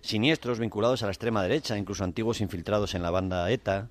siniestros 0.00 0.58
vinculados 0.58 1.02
a 1.02 1.06
la 1.06 1.12
extrema 1.12 1.42
derecha, 1.42 1.76
incluso 1.76 2.02
antiguos 2.02 2.40
infiltrados 2.40 2.94
en 2.94 3.02
la 3.02 3.10
banda 3.10 3.50
ETA. 3.50 3.88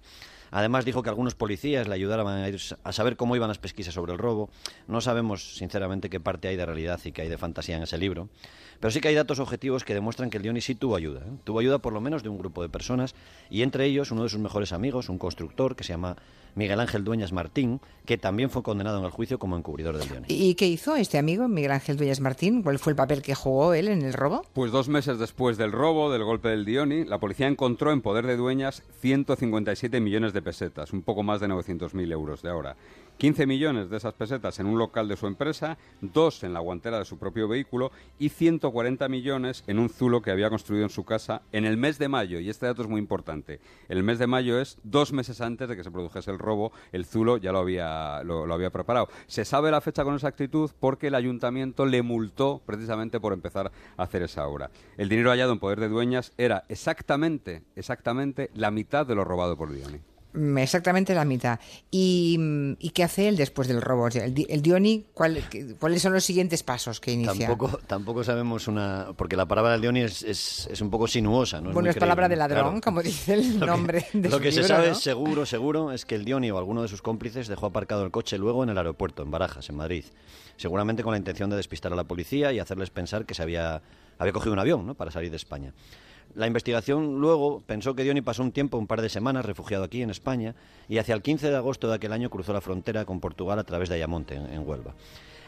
Además 0.51 0.85
dijo 0.85 1.01
que 1.01 1.09
algunos 1.09 1.33
policías 1.33 1.87
le 1.87 1.95
ayudaron 1.95 2.27
a, 2.27 2.91
saber 2.91 3.15
cómo 3.15 3.35
iban 3.35 3.47
las 3.47 3.57
pesquisas 3.57 3.93
sobre 3.93 4.11
el 4.11 4.19
robo. 4.19 4.49
No 4.87 4.99
sabemos, 4.99 5.55
sinceramente, 5.55 6.09
qué 6.09 6.19
parte 6.19 6.49
hay 6.49 6.57
de 6.57 6.65
realidad 6.65 6.99
y 7.05 7.13
qué 7.13 7.23
hay 7.23 7.29
de 7.29 7.37
fantasía 7.37 7.77
en 7.77 7.83
ese 7.83 7.97
libro. 7.97 8.29
Pero 8.81 8.91
sí 8.91 8.99
que 8.99 9.09
hay 9.09 9.15
datos 9.15 9.39
objetivos 9.39 9.85
que 9.85 9.93
demuestran 9.93 10.31
que 10.31 10.37
el 10.37 10.43
Diony 10.43 10.59
sí 10.59 10.73
tuvo 10.73 10.95
ayuda. 10.95 11.21
¿eh? 11.21 11.31
Tuvo 11.43 11.59
ayuda 11.59 11.77
por 11.77 11.93
lo 11.93 12.01
menos 12.01 12.23
de 12.23 12.29
un 12.29 12.39
grupo 12.39 12.63
de 12.63 12.69
personas 12.69 13.13
y 13.51 13.61
entre 13.61 13.85
ellos 13.85 14.11
uno 14.11 14.23
de 14.23 14.29
sus 14.29 14.39
mejores 14.39 14.73
amigos, 14.73 15.07
un 15.07 15.19
constructor 15.19 15.75
que 15.75 15.83
se 15.83 15.93
llama 15.93 16.17
Miguel 16.55 16.79
Ángel 16.79 17.03
Dueñas 17.03 17.31
Martín, 17.31 17.79
que 18.05 18.17
también 18.17 18.49
fue 18.49 18.63
condenado 18.63 18.97
en 18.97 19.05
el 19.05 19.11
juicio 19.11 19.37
como 19.37 19.55
encubridor 19.55 19.97
del 19.97 20.09
Diony. 20.09 20.25
¿Y 20.27 20.55
qué 20.55 20.65
hizo 20.67 20.95
este 20.95 21.19
amigo, 21.19 21.47
Miguel 21.47 21.71
Ángel 21.71 21.95
Dueñas 21.95 22.19
Martín? 22.19 22.63
¿Cuál 22.63 22.79
fue 22.79 22.91
el 22.91 22.97
papel 22.97 23.21
que 23.21 23.35
jugó 23.35 23.75
él 23.75 23.87
en 23.87 24.01
el 24.01 24.13
robo? 24.13 24.43
Pues 24.51 24.71
dos 24.71 24.89
meses 24.89 25.19
después 25.19 25.57
del 25.57 25.71
robo, 25.71 26.11
del 26.11 26.23
golpe 26.23 26.49
del 26.49 26.65
Diony, 26.65 27.05
la 27.05 27.19
policía 27.19 27.47
encontró 27.47 27.91
en 27.91 28.01
poder 28.01 28.25
de 28.25 28.35
Dueñas 28.35 28.81
157 28.99 30.01
millones 30.01 30.33
de 30.33 30.41
pesetas, 30.41 30.91
un 30.91 31.03
poco 31.03 31.21
más 31.21 31.39
de 31.39 31.47
900.000 31.47 32.11
euros 32.11 32.41
de 32.41 32.49
ahora. 32.49 32.75
15 33.17 33.45
millones 33.45 33.89
de 33.89 33.97
esas 33.97 34.13
pesetas 34.13 34.59
en 34.59 34.65
un 34.65 34.79
local 34.79 35.07
de 35.07 35.15
su 35.15 35.27
empresa, 35.27 35.77
dos 36.01 36.43
en 36.43 36.53
la 36.53 36.59
guantera 36.59 36.99
de 36.99 37.05
su 37.05 37.17
propio 37.17 37.47
vehículo 37.47 37.91
y 38.17 38.29
140 38.29 39.07
millones 39.09 39.63
en 39.67 39.79
un 39.79 39.89
zulo 39.89 40.21
que 40.21 40.31
había 40.31 40.49
construido 40.49 40.83
en 40.83 40.89
su 40.89 41.03
casa 41.03 41.41
en 41.51 41.65
el 41.65 41.77
mes 41.77 41.99
de 41.99 42.07
mayo. 42.07 42.39
Y 42.39 42.49
este 42.49 42.65
dato 42.65 42.81
es 42.81 42.87
muy 42.87 42.99
importante. 42.99 43.59
El 43.89 44.03
mes 44.03 44.19
de 44.19 44.27
mayo 44.27 44.59
es 44.59 44.77
dos 44.83 45.13
meses 45.13 45.41
antes 45.41 45.69
de 45.69 45.75
que 45.75 45.83
se 45.83 45.91
produjese 45.91 46.31
el 46.31 46.39
robo. 46.39 46.71
El 46.91 47.05
zulo 47.05 47.37
ya 47.37 47.51
lo 47.51 47.59
había, 47.59 48.23
lo, 48.23 48.51
había 48.51 48.69
preparado. 48.69 49.09
Se 49.27 49.45
sabe 49.45 49.71
la 49.71 49.81
fecha 49.81 50.03
con 50.03 50.15
exactitud 50.15 50.71
porque 50.79 51.07
el 51.07 51.15
ayuntamiento 51.15 51.85
le 51.85 52.01
multó 52.01 52.61
precisamente 52.65 53.19
por 53.19 53.33
empezar 53.33 53.71
a 53.97 54.03
hacer 54.03 54.23
esa 54.23 54.47
obra. 54.47 54.71
El 54.97 55.09
dinero 55.09 55.31
hallado 55.31 55.53
en 55.53 55.59
poder 55.59 55.79
de 55.79 55.89
dueñas 55.89 56.33
era 56.37 56.63
exactamente, 56.69 57.63
exactamente 57.75 58.49
la 58.53 58.71
mitad 58.71 59.05
de 59.05 59.15
lo 59.15 59.23
robado 59.23 59.57
por 59.57 59.71
Dioni. 59.71 59.99
Mm, 60.33 60.57
exactamente 60.59 61.13
la 61.13 61.25
mitad. 61.25 61.59
¿Y, 61.89 62.77
qué 62.93 63.03
hace 63.03 63.27
él 63.27 63.37
después 63.37 63.67
del 63.67 63.81
robo? 63.81 64.07
El, 64.07 64.61
Dioni, 64.61 65.05
¿cuáles 65.13 66.01
son 66.01 66.13
los 66.13 66.23
siguientes 66.23 66.63
pasos 66.63 66.99
que 66.99 67.11
inicia? 67.11 67.47
Tampoco, 67.47 67.79
tampoco 67.85 68.23
sabemos 68.23 68.67
una... 68.67 69.07
Porque 69.17 69.35
la 69.35 69.45
palabra 69.45 69.73
del 69.73 69.81
Dioni 69.81 70.01
es, 70.01 70.23
es, 70.23 70.81
un 70.81 70.89
poco 70.89 71.07
sinuosa. 71.07 71.59
¿no? 71.59 71.71
Bueno, 71.71 71.89
es, 71.89 71.97
palabra 71.97 72.29
de 72.29 72.35
ladrón, 72.35 72.79
como 72.81 73.01
dice 73.01 73.33
el 73.33 73.59
nombre 73.59 74.05
lo 74.13 74.21
que, 74.21 74.29
Lo 74.29 74.39
que 74.39 74.51
se 74.51 74.63
sabe 74.63 74.95
seguro, 74.95 75.45
seguro, 75.45 75.91
es 75.91 76.05
que 76.05 76.15
el 76.15 76.25
Dioni 76.25 76.49
o 76.51 76.57
alguno 76.57 76.81
de 76.81 76.87
sus 76.87 77.01
cómplices 77.01 77.47
dejó 77.47 77.67
aparcado 77.67 78.03
el 78.05 78.11
coche 78.11 78.37
luego 78.37 78.63
en 78.63 78.69
el 78.69 78.77
aeropuerto, 78.77 79.23
en 79.23 79.31
Barajas, 79.31 79.69
en 79.69 79.75
Madrid. 79.75 80.05
Seguramente 80.57 81.03
con 81.03 81.11
la 81.11 81.17
intención 81.17 81.49
de 81.49 81.55
despistar 81.57 81.91
a 81.91 81.95
la 81.95 82.03
policía 82.03 82.53
y 82.53 82.59
hacerles 82.59 82.89
pensar 82.89 83.25
que 83.25 83.33
se 83.33 83.43
había, 83.43 83.81
había 84.17 84.33
cogido 84.33 84.53
un 84.53 84.59
avión 84.59 84.85
¿no? 84.85 84.95
para 84.95 85.11
salir 85.11 85.29
de 85.29 85.37
España. 85.37 85.73
La 86.35 86.47
investigación 86.47 87.19
luego 87.19 87.61
pensó 87.65 87.95
que 87.95 88.03
Diony 88.03 88.21
pasó 88.21 88.43
un 88.43 88.51
tiempo, 88.51 88.77
un 88.77 88.87
par 88.87 89.01
de 89.01 89.09
semanas, 89.09 89.45
refugiado 89.45 89.83
aquí 89.83 90.01
en 90.01 90.09
España 90.09 90.55
y 90.87 90.97
hacia 90.97 91.15
el 91.15 91.21
15 91.21 91.49
de 91.49 91.55
agosto 91.57 91.87
de 91.87 91.95
aquel 91.95 92.13
año 92.13 92.29
cruzó 92.29 92.53
la 92.53 92.61
frontera 92.61 93.05
con 93.05 93.19
Portugal 93.19 93.59
a 93.59 93.63
través 93.63 93.89
de 93.89 93.95
Ayamonte, 93.95 94.35
en, 94.35 94.67
Huelva. 94.67 94.93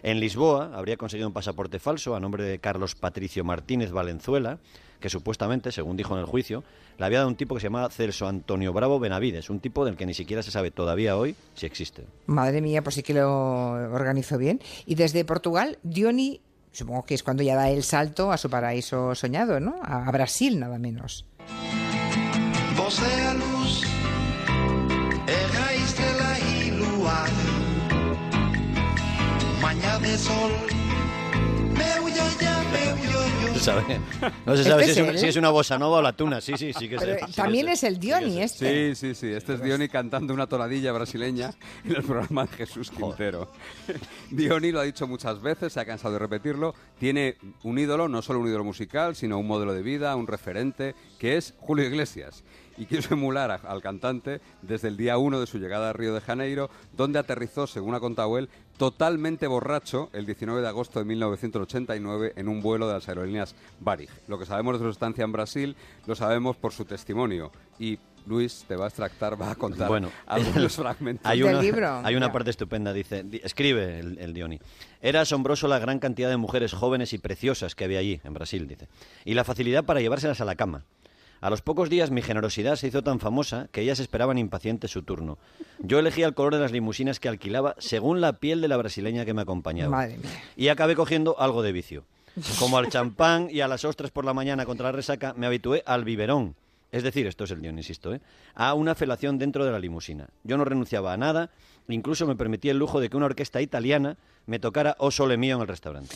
En 0.01 0.19
Lisboa 0.19 0.71
habría 0.75 0.97
conseguido 0.97 1.27
un 1.27 1.33
pasaporte 1.33 1.79
falso 1.79 2.15
a 2.15 2.19
nombre 2.19 2.43
de 2.43 2.59
Carlos 2.59 2.95
Patricio 2.95 3.43
Martínez 3.43 3.91
Valenzuela, 3.91 4.59
que 4.99 5.09
supuestamente, 5.09 5.71
según 5.71 5.97
dijo 5.97 6.13
en 6.13 6.21
el 6.21 6.25
juicio, 6.25 6.63
le 6.97 7.05
había 7.05 7.19
dado 7.19 7.29
un 7.29 7.35
tipo 7.35 7.55
que 7.55 7.61
se 7.61 7.67
llamaba 7.67 7.89
Celso 7.89 8.27
Antonio 8.27 8.73
Bravo 8.73 8.99
Benavides, 8.99 9.49
un 9.49 9.59
tipo 9.59 9.85
del 9.85 9.95
que 9.95 10.05
ni 10.05 10.13
siquiera 10.13 10.43
se 10.43 10.51
sabe 10.51 10.71
todavía 10.71 11.17
hoy 11.17 11.35
si 11.55 11.65
existe. 11.65 12.05
Madre 12.25 12.61
mía, 12.61 12.81
pues 12.83 12.95
sí 12.95 13.03
que 13.03 13.13
lo 13.13 13.71
organizó 13.71 14.37
bien. 14.37 14.61
Y 14.85 14.95
desde 14.95 15.25
Portugal, 15.25 15.77
Diony, 15.83 16.39
supongo 16.73 17.05
que 17.05 17.13
es 17.13 17.23
cuando 17.23 17.43
ya 17.43 17.55
da 17.55 17.69
el 17.69 17.83
salto 17.83 18.31
a 18.31 18.37
su 18.37 18.49
paraíso 18.49 19.15
soñado, 19.15 19.59
¿no? 19.61 19.75
A, 19.83 20.11
Brasil, 20.11 20.59
nada 20.59 20.77
menos. 20.77 21.25
luz, 22.75 23.83
de 30.01 30.17
sol, 30.17 30.51
No 34.45 34.57
se 34.57 34.63
sabe 34.63 34.93
si, 34.93 35.27
es, 35.27 35.35
una 35.37 35.49
bossa 35.49 35.77
nova 35.77 35.97
o 35.97 36.01
la 36.01 36.13
tuna. 36.13 36.41
Sí, 36.41 36.53
sí, 36.57 36.73
sí 36.73 36.89
que 36.89 36.97
También 37.35 37.69
es 37.69 37.83
el 37.83 37.99
Dioni 37.99 38.41
este. 38.41 38.95
Sí, 38.95 39.13
sí, 39.13 39.15
sí. 39.15 39.27
Este 39.31 39.53
es 39.53 39.63
Dioni 39.63 39.87
cantando 39.87 40.33
una 40.33 40.47
tonadilla 40.47 40.91
brasileña 40.91 41.53
en 41.85 41.95
el 41.95 42.03
programa 42.03 42.45
de 42.45 42.49
Jesús 42.49 42.91
Quintero. 42.91 43.51
Dioni 44.31 44.71
lo 44.71 44.81
ha 44.81 44.83
dicho 44.83 45.07
muchas 45.07 45.41
veces, 45.41 45.73
se 45.73 45.79
ha 45.79 45.85
cansado 45.85 46.13
de 46.13 46.19
repetirlo. 46.19 46.75
Tiene 46.99 47.37
un 47.63 47.79
ídolo, 47.79 48.09
no 48.09 48.21
solo 48.21 48.39
un 48.39 48.47
ídolo 48.47 48.63
musical, 48.63 49.15
sino 49.15 49.39
un 49.39 49.47
modelo 49.47 49.73
de 49.73 49.81
vida, 49.81 50.15
un 50.15 50.27
referente, 50.27 50.95
que 51.17 51.37
es 51.37 51.53
Julio 51.59 51.85
Iglesias 51.85 52.43
y 52.77 52.85
quiso 52.85 53.13
emular 53.13 53.61
al 53.63 53.81
cantante 53.81 54.41
desde 54.61 54.87
el 54.87 54.97
día 54.97 55.17
1 55.17 55.39
de 55.39 55.47
su 55.47 55.59
llegada 55.59 55.89
a 55.89 55.93
Río 55.93 56.13
de 56.13 56.21
Janeiro, 56.21 56.69
donde 56.95 57.19
aterrizó, 57.19 57.67
según 57.67 57.95
ha 57.95 57.99
contado 57.99 58.37
él, 58.37 58.49
totalmente 58.77 59.47
borracho 59.47 60.09
el 60.13 60.25
19 60.25 60.61
de 60.61 60.67
agosto 60.67 60.99
de 60.99 61.05
1989 61.05 62.33
en 62.35 62.47
un 62.47 62.61
vuelo 62.61 62.87
de 62.87 62.93
las 62.93 63.07
aerolíneas 63.07 63.55
Varig. 63.79 64.09
Lo 64.27 64.39
que 64.39 64.45
sabemos 64.45 64.79
de 64.79 64.85
su 64.85 64.89
estancia 64.89 65.23
en 65.23 65.31
Brasil 65.31 65.75
lo 66.07 66.15
sabemos 66.15 66.55
por 66.57 66.71
su 66.73 66.85
testimonio 66.85 67.51
y 67.79 67.99
Luis 68.25 68.63
te 68.67 68.75
va 68.75 68.85
a 68.85 68.87
extractar, 68.87 69.39
va 69.39 69.51
a 69.51 69.55
contar 69.55 69.89
bueno, 69.89 70.09
algunos 70.25 70.75
fragmentos 70.77 71.25
hay 71.25 71.43
una, 71.43 71.53
del 71.53 71.61
libro. 71.61 72.01
Hay 72.03 72.15
una 72.15 72.31
parte 72.31 72.51
estupenda, 72.51 72.93
dice, 72.93 73.25
escribe 73.43 73.99
el, 73.99 74.17
el, 74.17 74.33
Dioni. 74.33 74.59
Era 75.01 75.21
asombroso 75.21 75.67
la 75.67 75.77
gran 75.79 75.99
cantidad 75.99 76.29
de 76.29 76.37
mujeres 76.37 76.73
jóvenes 76.73 77.11
y 77.11 77.17
preciosas 77.17 77.75
que 77.75 77.83
había 77.83 77.99
allí, 77.99 78.21
en 78.23 78.33
Brasil, 78.33 78.67
dice, 78.67 78.87
y 79.25 79.33
la 79.33 79.43
facilidad 79.43 79.83
para 79.83 79.99
llevárselas 79.99 80.39
a 80.39 80.45
la 80.45 80.55
cama. 80.55 80.85
A 81.43 81.49
los 81.49 81.61
pocos 81.61 81.89
días 81.89 82.09
mi 82.09 82.21
generosidad 82.21 82.77
se 82.77 82.87
hizo 82.87 83.03
tan 83.03 83.19
famosa 83.19 83.67
que 83.73 83.81
ellas 83.81 83.99
esperaban 83.99 84.37
impacientes 84.37 84.91
su 84.91 85.01
turno. 85.01 85.37
Yo 85.79 85.99
elegía 85.99 86.25
el 86.25 86.35
color 86.35 86.53
de 86.53 86.61
las 86.61 86.71
limusinas 86.71 87.19
que 87.19 87.27
alquilaba 87.27 87.75
según 87.79 88.21
la 88.21 88.39
piel 88.39 88.61
de 88.61 88.69
la 88.69 88.77
brasileña 88.77 89.25
que 89.25 89.33
me 89.33 89.41
acompañaba. 89.41 90.07
Y 90.55 90.69
acabé 90.69 90.95
cogiendo 90.95 91.37
algo 91.37 91.61
de 91.61 91.73
vicio. 91.73 92.05
Como 92.59 92.77
al 92.77 92.87
champán 92.87 93.49
y 93.51 93.59
a 93.59 93.67
las 93.67 93.83
ostras 93.83 94.09
por 94.09 94.23
la 94.23 94.33
mañana 94.33 94.65
contra 94.65 94.85
la 94.85 94.93
resaca, 94.93 95.33
me 95.35 95.45
habitué 95.45 95.83
al 95.85 96.05
biberón. 96.05 96.55
Es 96.93 97.03
decir, 97.03 97.27
esto 97.27 97.43
es 97.43 97.51
el 97.51 97.59
guion, 97.59 97.77
insisto, 97.77 98.13
¿eh? 98.13 98.21
a 98.55 98.73
una 98.73 98.95
felación 98.95 99.37
dentro 99.37 99.65
de 99.65 99.71
la 99.73 99.79
limusina. 99.79 100.29
Yo 100.45 100.55
no 100.55 100.63
renunciaba 100.63 101.11
a 101.11 101.17
nada, 101.17 101.49
incluso 101.89 102.25
me 102.25 102.37
permití 102.37 102.69
el 102.69 102.77
lujo 102.77 103.01
de 103.01 103.09
que 103.09 103.17
una 103.17 103.25
orquesta 103.25 103.61
italiana 103.61 104.15
me 104.45 104.59
tocara 104.59 104.95
O 104.97 105.11
Sole 105.11 105.35
Mío 105.35 105.57
en 105.57 105.61
el 105.63 105.67
restaurante. 105.67 106.15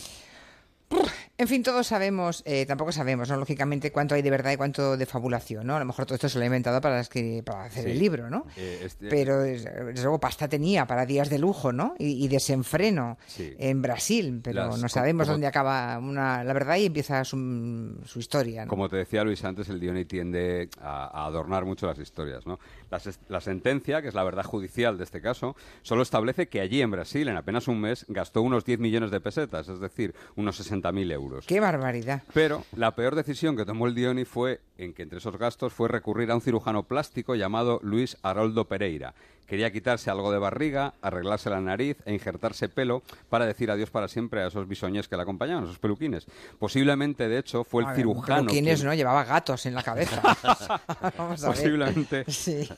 En 1.40 1.46
fin, 1.46 1.62
todos 1.62 1.86
sabemos, 1.86 2.42
eh, 2.46 2.66
tampoco 2.66 2.90
sabemos, 2.90 3.28
¿no? 3.28 3.36
Lógicamente, 3.36 3.92
cuánto 3.92 4.16
hay 4.16 4.22
de 4.22 4.30
verdad 4.30 4.50
y 4.50 4.56
cuánto 4.56 4.96
de 4.96 5.06
fabulación, 5.06 5.68
¿no? 5.68 5.76
A 5.76 5.78
lo 5.78 5.84
mejor 5.84 6.04
todo 6.04 6.16
esto 6.16 6.28
se 6.28 6.36
lo 6.36 6.42
ha 6.42 6.46
inventado 6.46 6.80
para, 6.80 7.00
para 7.44 7.62
hacer 7.62 7.86
el 7.86 7.96
libro, 7.96 8.28
¿no? 8.28 8.44
Eh, 8.56 8.80
este 8.86 9.06
Pero, 9.06 9.42
desde 9.42 10.02
luego, 10.02 10.18
pasta 10.18 10.48
tenía 10.48 10.84
para 10.84 11.06
días 11.06 11.30
de 11.30 11.38
lujo, 11.38 11.72
¿no? 11.72 11.94
Y, 11.96 12.26
desenfreno 12.26 13.18
en 13.38 13.80
Brasil, 13.80 14.40
pero 14.42 14.76
no 14.76 14.88
sabemos 14.88 15.28
dónde 15.28 15.46
acaba 15.46 15.96
una, 15.98 16.42
la 16.42 16.52
verdad 16.52 16.74
y 16.76 16.86
empieza 16.86 17.24
su, 17.24 18.00
su 18.04 18.18
historia, 18.18 18.64
¿no? 18.64 18.68
Como 18.68 18.88
te 18.88 18.96
decía 18.96 19.22
Luis 19.22 19.44
antes, 19.44 19.68
el 19.68 19.78
Diony 19.78 20.06
tiende 20.06 20.68
a, 20.80 21.24
adornar 21.24 21.64
mucho 21.64 21.86
las 21.86 22.00
historias, 22.00 22.48
¿no? 22.48 22.58
La, 23.28 23.40
sentencia, 23.40 24.02
que 24.02 24.08
es 24.08 24.14
la 24.14 24.24
verdad 24.24 24.42
judicial 24.42 24.98
de 24.98 25.04
este 25.04 25.20
caso, 25.20 25.54
solo 25.82 26.02
establece 26.02 26.48
que 26.48 26.60
allí 26.60 26.82
en 26.82 26.90
Brasil, 26.90 27.28
en 27.28 27.36
apenas 27.36 27.68
un 27.68 27.80
mes, 27.80 28.04
gastó 28.08 28.42
unos 28.42 28.64
10 28.64 28.80
millones 28.80 29.12
de 29.12 29.20
pesetas, 29.20 29.68
es 29.68 29.78
decir, 29.78 30.16
unos 30.34 30.60
60.000 30.60 31.12
euros. 31.12 31.27
¡Qué 31.46 31.60
barbaridad! 31.60 32.22
Pero 32.34 32.64
la 32.76 32.94
peor 32.94 33.14
decisión 33.14 33.56
que 33.56 33.64
tomó 33.64 33.86
el 33.86 33.94
Dioni 33.94 34.24
fue 34.24 34.60
en 34.76 34.92
que 34.92 35.02
entre 35.02 35.18
esos 35.18 35.38
gastos 35.38 35.72
fue 35.72 35.88
recurrir 35.88 36.30
a 36.30 36.34
un 36.34 36.40
cirujano 36.40 36.84
plástico 36.84 37.34
llamado 37.34 37.80
Luis 37.82 38.16
Haroldo 38.22 38.66
Pereira, 38.66 39.14
Quería 39.48 39.72
quitarse 39.72 40.10
algo 40.10 40.30
de 40.30 40.38
barriga, 40.38 40.92
arreglarse 41.00 41.48
la 41.48 41.58
nariz 41.58 41.96
e 42.04 42.12
injertarse 42.12 42.68
pelo 42.68 43.02
para 43.30 43.46
decir 43.46 43.70
adiós 43.70 43.88
para 43.88 44.06
siempre 44.06 44.42
a 44.42 44.48
esos 44.48 44.68
bisoñes 44.68 45.08
que 45.08 45.16
le 45.16 45.22
acompañaban, 45.22 45.64
esos 45.64 45.78
peluquines. 45.78 46.26
Posiblemente, 46.58 47.28
de 47.28 47.38
hecho, 47.38 47.64
fue 47.64 47.82
el 47.82 47.96
cirujano. 47.96 48.48
Peluquines, 48.48 48.84
¿no? 48.84 48.92
Llevaba 48.92 49.24
gatos 49.24 49.64
en 49.64 49.74
la 49.74 49.82
cabeza. 49.82 50.20
posiblemente, 51.46 52.26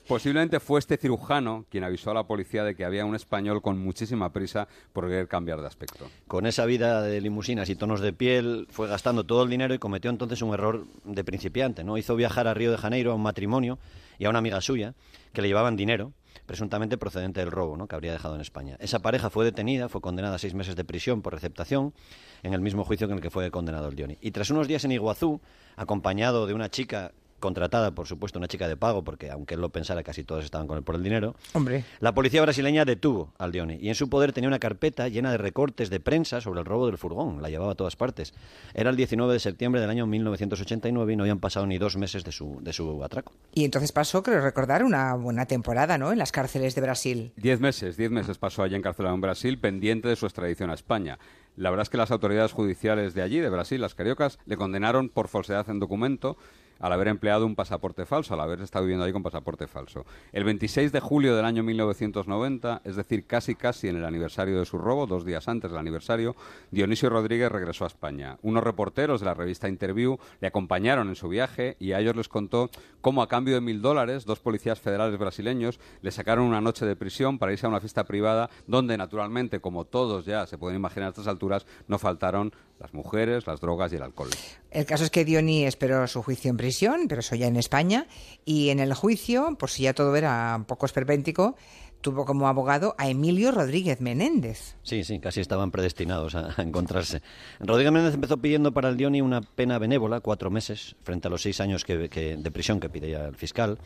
posiblemente 0.07 0.61
fue 0.61 0.79
este 0.79 0.97
cirujano 0.97 1.67
quien 1.69 1.83
avisó 1.83 2.13
a 2.13 2.15
la 2.15 2.23
policía 2.23 2.63
de 2.63 2.77
que 2.77 2.85
había 2.85 3.05
un 3.05 3.17
español 3.17 3.63
con 3.63 3.77
muchísima 3.77 4.33
prisa 4.33 4.69
por 4.93 5.09
querer 5.09 5.27
cambiar 5.27 5.61
de 5.61 5.67
aspecto. 5.67 6.09
Con 6.29 6.47
esa 6.47 6.67
vida 6.67 7.03
de 7.03 7.21
limusinas 7.21 7.69
y 7.69 7.75
tonos 7.75 8.01
de 8.01 8.13
piel, 8.13 8.69
fue 8.71 8.87
gastando 8.87 9.25
todo 9.25 9.43
el 9.43 9.51
dinero 9.51 9.75
y 9.75 9.79
cometió 9.81 10.09
entonces 10.09 10.41
un 10.41 10.55
error 10.55 10.87
de 11.03 11.25
principiante, 11.25 11.83
¿no? 11.83 11.99
Hizo 11.99 12.15
viajar 12.15 12.47
a 12.47 12.55
Río 12.55 12.71
de 12.71 12.79
Janeiro 12.79 13.11
a 13.11 13.17
un 13.17 13.23
matrimonio 13.23 13.81
y 14.21 14.27
a 14.27 14.31
una 14.31 14.39
amiga 14.39 14.61
suya 14.61 14.95
que 15.33 15.43
le 15.43 15.49
llevaban 15.49 15.77
dinero 15.77 16.13
presuntamente 16.51 16.99
procedente 16.99 17.39
del 17.39 17.53
robo 17.53 17.77
¿no? 17.77 17.87
que 17.87 17.95
habría 17.95 18.11
dejado 18.11 18.35
en 18.35 18.41
España. 18.41 18.77
Esa 18.81 18.99
pareja 18.99 19.31
fue 19.31 19.45
detenida, 19.45 19.89
fue 19.89 20.01
condenada 20.01 20.35
a 20.35 20.39
seis 20.41 20.53
meses 20.53 20.75
de 20.75 20.83
prisión 20.83 21.23
por 21.23 21.33
receptación, 21.33 21.95
en 22.43 22.55
el 22.55 22.61
mismo 22.61 22.83
juicio 22.83 23.07
en 23.07 23.13
el 23.13 23.21
que 23.21 23.31
fue 23.31 23.53
condenado 23.53 23.87
el 23.87 23.95
Dioni. 23.95 24.19
Y 24.21 24.33
tras 24.33 24.51
unos 24.51 24.67
días 24.67 24.85
en 24.85 24.91
Iguazú, 24.91 25.41
acompañado 25.77 26.49
de 26.49 26.55
una 26.55 26.69
chica 26.69 27.13
contratada, 27.41 27.93
por 27.93 28.07
supuesto, 28.07 28.39
una 28.39 28.49
chica 28.49 28.69
de 28.69 28.77
pago, 28.77 29.03
porque 29.03 29.31
aunque 29.31 29.55
él 29.55 29.61
lo 29.61 29.71
pensara, 29.71 30.03
casi 30.03 30.23
todos 30.23 30.45
estaban 30.45 30.67
con 30.67 30.79
él 30.79 30.85
por 30.85 30.95
el 30.95 31.03
dinero. 31.03 31.35
Hombre. 31.55 31.85
La 31.99 32.15
policía 32.15 32.43
brasileña 32.43 32.85
detuvo 32.85 33.33
al 33.39 33.53
Dione 33.53 33.79
y 33.81 33.89
en 33.89 33.95
su 33.95 34.09
poder 34.09 34.33
tenía 34.33 34.49
una 34.49 34.59
carpeta 34.59 35.09
llena 35.09 35.33
de 35.33 35.39
recortes 35.39 35.91
de 35.91 36.01
prensa 36.01 36.41
sobre 36.41 36.61
el 36.61 36.67
robo 36.67 36.87
del 36.87 36.99
furgón. 36.99 37.43
La 37.43 37.51
llevaba 37.51 37.73
a 37.73 37.75
todas 37.75 37.97
partes. 37.97 38.35
Era 38.75 38.91
el 38.91 38.97
19 38.97 39.33
de 39.33 39.41
septiembre 39.41 39.81
del 39.81 39.91
año 39.91 40.07
1989 40.07 41.13
y 41.13 41.17
no 41.17 41.25
habían 41.25 41.41
pasado 41.41 41.67
ni 41.67 41.79
dos 41.79 41.97
meses 41.97 42.25
de 42.25 42.33
su, 42.33 42.59
de 42.61 42.73
su 42.73 43.03
atraco. 43.03 43.33
Y 43.53 43.65
entonces 43.65 43.93
pasó, 43.93 44.23
creo 44.23 44.41
recordar, 44.41 44.85
una 44.85 45.15
buena 45.15 45.47
temporada, 45.47 45.99
¿no? 45.99 46.13
En 46.13 46.19
las 46.19 46.33
cárceles 46.33 46.75
de 46.75 46.81
Brasil. 46.81 47.33
Diez 47.37 47.61
meses, 47.61 47.97
diez 47.97 48.11
meses 48.11 48.39
pasó 48.39 48.63
allí 48.63 48.75
encarcelado 48.75 49.15
en 49.15 49.21
Brasil, 49.21 49.59
pendiente 49.59 50.09
de 50.09 50.17
su 50.17 50.27
extradición 50.27 50.71
a 50.71 50.75
España. 50.75 51.19
La 51.57 51.71
verdad 51.71 51.83
es 51.83 51.91
que 51.91 51.97
las 51.97 52.11
autoridades 52.11 52.53
judiciales 52.53 53.15
de 53.15 53.23
allí, 53.23 53.41
de 53.41 53.51
Brasil, 53.51 53.81
las 53.81 53.95
cariocas, 53.95 54.39
le 54.47 54.57
condenaron 54.57 55.09
por 55.09 55.29
falsedad 55.29 55.69
en 55.69 55.81
documento 55.81 56.37
al 56.81 56.93
haber 56.93 57.09
empleado 57.09 57.47
un 57.47 57.55
pasaporte 57.55 58.07
falso, 58.07 58.35
al 58.35 58.41
haber 58.41 58.61
estado 58.61 58.85
viviendo 58.85 59.05
ahí 59.05 59.13
con 59.13 59.23
pasaporte 59.23 59.67
falso. 59.67 60.05
El 60.33 60.45
26 60.45 60.91
de 60.93 61.01
julio 61.01 61.37
del 61.37 61.45
año 61.45 61.63
1990, 61.63 62.83
es 62.85 62.97
decir, 62.97 63.27
casi 63.27 63.55
casi 63.55 63.89
en 63.89 63.97
el 63.97 64.05
aniversario 64.05 64.59
de 64.59 64.67
su 64.67 64.79
robo, 64.79 65.07
dos 65.07 65.25
días 65.25 65.47
antes 65.49 65.71
del 65.71 65.79
aniversario, 65.79 66.35
Dionisio 66.71 67.11
Rodríguez 67.11 67.53
regresó 67.53 67.85
a 67.85 67.89
España. 67.89 68.39
Unos 68.43 68.65
reporteros 68.65 69.21
de 69.21 69.27
la 69.27 69.35
revista 69.35 69.69
Interview 69.69 70.19
le 70.41 70.49
acompañaron 70.49 71.09
en 71.09 71.17
su 71.17 71.29
viaje 71.29 71.77
y 71.79 71.93
a 71.93 72.01
ellos 72.01 72.17
les 72.17 72.29
contó 72.29 72.71
cómo 73.01 73.23
a 73.23 73.29
cambio 73.29 73.55
de 73.55 73.61
mil 73.61 73.83
dólares, 73.83 74.25
dos 74.25 74.41
policías 74.41 74.81
federales 74.81 75.19
brasileños 75.19 75.79
le 76.03 76.11
sacaron 76.11 76.47
una 76.47 76.61
noche 76.61 76.87
de 76.87 76.97
prisión 76.97 77.39
para 77.39 77.53
irse 77.53 77.67
a 77.67 77.69
una 77.69 77.81
fiesta 77.81 78.05
privada 78.05 78.51
donde, 78.67 78.97
naturalmente, 78.97 79.61
como 79.61 79.85
todos 79.85 80.25
ya 80.25 80.47
se 80.47 80.59
pueden 80.59 80.77
imaginar 80.77 81.09
a 81.09 81.11
estas 81.11 81.27
alturas, 81.27 81.67
no 81.89 81.99
faltaron 81.99 82.53
las 82.79 82.95
mujeres, 82.95 83.47
las 83.47 83.61
drogas 83.61 83.93
y 83.93 83.97
el 83.97 84.03
alcohol. 84.03 84.31
El 84.71 84.87
caso 84.87 85.05
es 85.05 85.11
que 85.11 85.25
Diony 85.25 85.65
esperó 85.67 86.07
su 86.07 86.23
juicio 86.23 86.51
en 86.51 86.57
prisión, 86.57 86.70
pero 87.09 87.21
eso 87.21 87.35
ya 87.35 87.47
en 87.47 87.57
España, 87.57 88.07
y 88.45 88.71
en 88.71 88.81
el 88.81 88.95
juicio, 88.95 89.57
por 89.59 89.71
si 89.71 89.85
ya 89.85 89.95
todo 89.95 90.15
era 90.17 90.55
un 90.57 90.65
poco 90.65 90.87
esperpéntico, 90.87 91.57
tuvo 92.01 92.25
como 92.25 92.49
abogado 92.49 92.95
a 92.99 93.09
Emilio 93.09 93.53
Rodríguez 93.53 94.01
Menéndez. 94.01 94.77
Sí, 94.83 95.05
sí, 95.05 95.21
casi 95.21 95.41
estaban 95.41 95.71
predestinados 95.71 96.35
a, 96.35 96.55
encontrarse. 96.63 97.23
Rodríguez 97.61 97.93
Menéndez 97.93 98.15
empezó 98.15 98.39
pidiendo 98.39 98.73
para 98.73 98.89
el 98.89 98.97
Diony 98.97 99.21
una 99.21 99.43
pena 99.43 99.79
benévola, 99.79 100.21
cuatro 100.21 100.51
meses, 100.51 100.97
frente 101.03 101.29
a 101.29 101.31
los 101.31 101.43
seis 101.43 101.61
años 101.61 101.85
que, 101.85 101.97
de 101.97 102.51
prisión 102.51 102.81
que 102.81 102.89
pide 102.89 103.13
el 103.13 103.37
fiscal, 103.37 103.79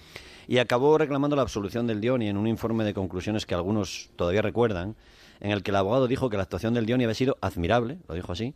y 0.46 0.58
acabó 0.58 0.98
reclamando 0.98 1.36
la 1.36 1.42
absolución 1.42 1.86
del 1.86 2.00
Diony 2.00 2.28
en 2.28 2.36
un 2.36 2.46
informe 2.46 2.84
de 2.84 2.94
conclusiones 2.94 3.46
que 3.46 3.54
algunos 3.54 4.10
todavía 4.16 4.42
recuerdan, 4.42 4.96
en 5.40 5.50
el 5.50 5.62
que 5.62 5.70
el 5.70 5.76
abogado 5.76 6.08
dijo 6.08 6.30
que 6.30 6.36
la 6.36 6.44
actuación 6.44 6.74
del 6.74 6.86
Dioni 6.86 7.04
había 7.04 7.14
sido 7.14 7.36
admirable, 7.40 7.98
lo 8.08 8.14
dijo 8.14 8.32
así, 8.32 8.54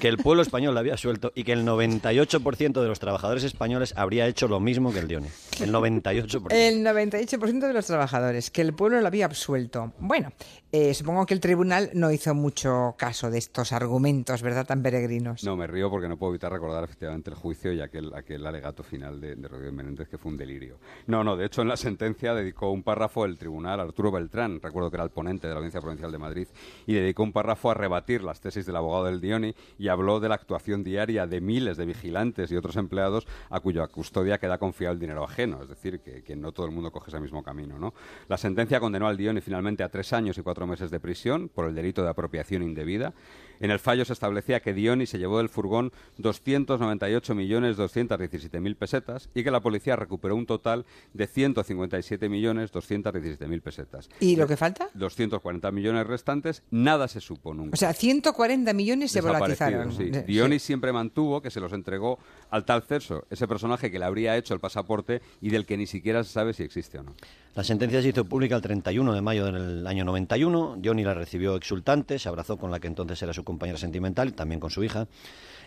que 0.00 0.08
el 0.08 0.18
pueblo 0.18 0.42
español 0.42 0.74
la 0.74 0.80
había 0.80 0.96
suelto 0.96 1.32
y 1.34 1.44
que 1.44 1.52
el 1.52 1.64
98% 1.64 2.80
de 2.80 2.88
los 2.88 2.98
trabajadores 3.00 3.44
españoles 3.44 3.94
habría 3.96 4.26
hecho 4.26 4.48
lo 4.48 4.60
mismo 4.60 4.92
que 4.92 5.00
el 5.00 5.08
Dioni. 5.08 5.28
El 5.60 5.72
98%. 5.72 6.52
El 6.52 6.84
98% 6.84 7.66
de 7.66 7.72
los 7.72 7.86
trabajadores, 7.86 8.50
que 8.50 8.62
el 8.62 8.74
pueblo 8.74 9.00
lo 9.00 9.06
había 9.06 9.26
absuelto. 9.26 9.92
Bueno, 9.98 10.32
eh, 10.72 10.94
supongo 10.94 11.26
que 11.26 11.34
el 11.34 11.40
tribunal 11.40 11.90
no 11.94 12.10
hizo 12.10 12.34
mucho 12.34 12.94
caso 12.96 13.30
de 13.30 13.38
estos 13.38 13.72
argumentos, 13.72 14.42
¿verdad?, 14.42 14.66
tan 14.66 14.82
peregrinos. 14.82 15.42
No, 15.44 15.56
me 15.56 15.66
río 15.66 15.90
porque 15.90 16.08
no 16.08 16.16
puedo 16.16 16.32
evitar 16.32 16.52
recordar 16.52 16.84
efectivamente 16.84 17.30
el 17.30 17.36
juicio 17.36 17.72
y 17.72 17.80
aquel, 17.80 18.14
aquel 18.14 18.46
alegato 18.46 18.82
final 18.82 19.20
de, 19.20 19.34
de 19.34 19.48
Rodríguez 19.48 19.74
Menéndez 19.74 20.08
que 20.08 20.18
fue 20.18 20.30
un 20.30 20.38
delirio. 20.38 20.78
No, 21.06 21.24
no, 21.24 21.36
de 21.36 21.46
hecho 21.46 21.62
en 21.62 21.68
la 21.68 21.76
sentencia 21.76 22.34
dedicó 22.34 22.70
un 22.70 22.82
párrafo 22.82 23.24
el 23.24 23.38
tribunal 23.38 23.80
Arturo 23.80 24.12
Beltrán, 24.12 24.60
recuerdo 24.60 24.90
que 24.90 24.96
era 24.96 25.04
el 25.04 25.10
ponente 25.10 25.46
de 25.46 25.54
la 25.54 25.58
Audiencia 25.58 25.80
Provincial 25.80 26.12
de 26.12 26.18
Madrid, 26.18 26.48
y 26.86 26.94
dedicó 26.94 27.22
un 27.22 27.32
párrafo 27.32 27.70
a 27.70 27.74
rebatir 27.74 28.22
las 28.22 28.40
tesis 28.40 28.66
del 28.66 28.76
abogado 28.76 29.06
del 29.06 29.20
Dioni 29.20 29.54
y 29.78 29.88
habló 29.88 30.20
de 30.20 30.28
la 30.28 30.36
actuación 30.36 30.84
diaria 30.84 31.26
de 31.26 31.40
miles 31.40 31.76
de 31.76 31.86
vigilantes 31.86 32.50
y 32.52 32.56
otros 32.56 32.76
empleados 32.76 33.26
a 33.48 33.60
cuya 33.60 33.86
custodia 33.88 34.38
queda 34.38 34.58
confiado 34.58 34.94
el 34.94 35.00
dinero 35.00 35.24
ajeno, 35.24 35.62
es 35.62 35.68
decir, 35.68 36.00
que, 36.00 36.22
que 36.22 36.36
no 36.36 36.52
todo 36.52 36.66
el 36.66 36.72
mundo 36.72 36.90
coge 36.90 37.10
ese 37.10 37.20
mismo 37.20 37.42
camino. 37.42 37.78
¿no? 37.78 37.94
La 38.28 38.36
sentencia 38.36 38.80
condenó 38.80 39.06
al 39.06 39.16
Dioni 39.16 39.40
finalmente 39.40 39.82
a 39.82 39.88
tres 39.88 40.12
años 40.12 40.38
y 40.38 40.42
cuatro 40.42 40.59
meses 40.66 40.90
de 40.90 41.00
prisión 41.00 41.48
por 41.48 41.66
el 41.66 41.74
delito 41.74 42.02
de 42.02 42.10
apropiación 42.10 42.62
indebida. 42.62 43.14
En 43.60 43.70
el 43.70 43.78
fallo 43.78 44.04
se 44.06 44.14
establecía 44.14 44.60
que 44.60 44.72
Dioni 44.72 45.04
se 45.06 45.18
llevó 45.18 45.36
del 45.38 45.50
furgón 45.50 45.92
298.217.000 46.18 48.74
pesetas 48.74 49.28
y 49.34 49.44
que 49.44 49.50
la 49.50 49.60
policía 49.60 49.96
recuperó 49.96 50.34
un 50.34 50.46
total 50.46 50.86
de 51.12 51.28
157.217.000 51.28 53.60
pesetas. 53.60 54.08
¿Y 54.18 54.36
lo 54.36 54.46
que 54.46 54.56
falta? 54.56 54.88
240 54.94 55.70
millones 55.72 56.06
restantes, 56.06 56.62
nada 56.70 57.06
se 57.06 57.20
supo 57.20 57.52
nunca. 57.52 57.74
O 57.74 57.76
sea, 57.76 57.92
140 57.92 58.72
millones 58.72 59.12
se 59.12 59.20
volatizaron. 59.20 59.92
Sí. 59.92 60.10
Dioni 60.26 60.58
siempre 60.58 60.90
mantuvo 60.92 61.42
que 61.42 61.50
se 61.50 61.60
los 61.60 61.74
entregó 61.74 62.18
al 62.48 62.64
tal 62.64 62.82
Celso, 62.82 63.26
ese 63.28 63.46
personaje 63.46 63.90
que 63.90 63.98
le 63.98 64.06
habría 64.06 64.38
hecho 64.38 64.54
el 64.54 64.60
pasaporte 64.60 65.20
y 65.42 65.50
del 65.50 65.66
que 65.66 65.76
ni 65.76 65.86
siquiera 65.86 66.24
se 66.24 66.30
sabe 66.30 66.54
si 66.54 66.62
existe 66.62 66.98
o 66.98 67.02
no. 67.02 67.14
La 67.56 67.64
sentencia 67.64 68.00
se 68.00 68.08
hizo 68.08 68.24
pública 68.24 68.54
el 68.54 68.62
31 68.62 69.12
de 69.12 69.20
mayo 69.20 69.46
del 69.46 69.84
año 69.84 70.04
91. 70.04 70.78
Johnny 70.84 71.02
la 71.02 71.14
recibió 71.14 71.56
exultante, 71.56 72.18
se 72.20 72.28
abrazó 72.28 72.56
con 72.56 72.70
la 72.70 72.78
que 72.78 72.86
entonces 72.86 73.20
era 73.22 73.32
su 73.32 73.42
compañera 73.42 73.76
sentimental 73.76 74.34
también 74.34 74.60
con 74.60 74.70
su 74.70 74.84
hija. 74.84 75.08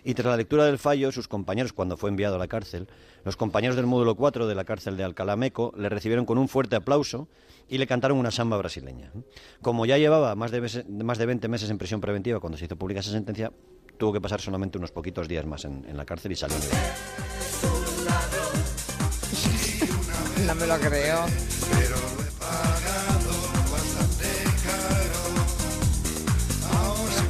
Y 0.06 0.14
tras 0.14 0.28
la 0.28 0.38
lectura 0.38 0.66
del 0.66 0.78
fallo, 0.78 1.12
sus 1.12 1.28
compañeros, 1.28 1.74
cuando 1.74 1.98
fue 1.98 2.10
enviado 2.10 2.36
a 2.36 2.40
la 2.40 2.48
cárcel, 2.48 2.88
los 3.26 3.36
compañeros 3.36 3.76
del 3.76 3.86
módulo 3.86 4.16
4 4.16 4.48
de 4.48 4.56
la 4.56 4.64
cárcel 4.64 4.96
de 4.96 5.04
Alcalá 5.04 5.36
Meco 5.36 5.74
le 5.78 5.90
recibieron 5.90 6.26
con 6.26 6.38
un 6.38 6.48
fuerte 6.48 6.78
aplauso 6.78 7.28
y 7.68 7.78
le 7.78 7.88
cantaron 7.88 8.18
una 8.18 8.32
samba 8.32 8.58
brasileña. 8.58 9.12
Como 9.62 9.86
ya 9.86 9.98
llevaba 9.98 10.36
más 10.36 10.52
de, 10.52 10.86
más 11.04 11.18
de 11.18 11.26
20 11.26 11.48
meses 11.50 11.70
en 11.70 11.78
prisión 11.78 12.00
preventiva 12.00 12.40
cuando 12.40 12.58
se 12.58 12.66
hizo 12.66 12.78
pública 12.78 13.02
esa 13.02 13.12
sentencia, 13.12 13.52
tuvo 13.98 14.14
que 14.14 14.22
pasar 14.22 14.40
solamente 14.40 14.78
unos 14.78 14.92
poquitos 14.92 15.28
días 15.28 15.46
más 15.46 15.66
en, 15.66 15.86
en 15.86 15.98
la 15.98 16.06
cárcel 16.06 16.32
y 16.32 16.36
salió. 16.38 16.56
No 20.46 20.56
me 20.56 20.68
lo 20.68 20.78
creo. 20.78 21.53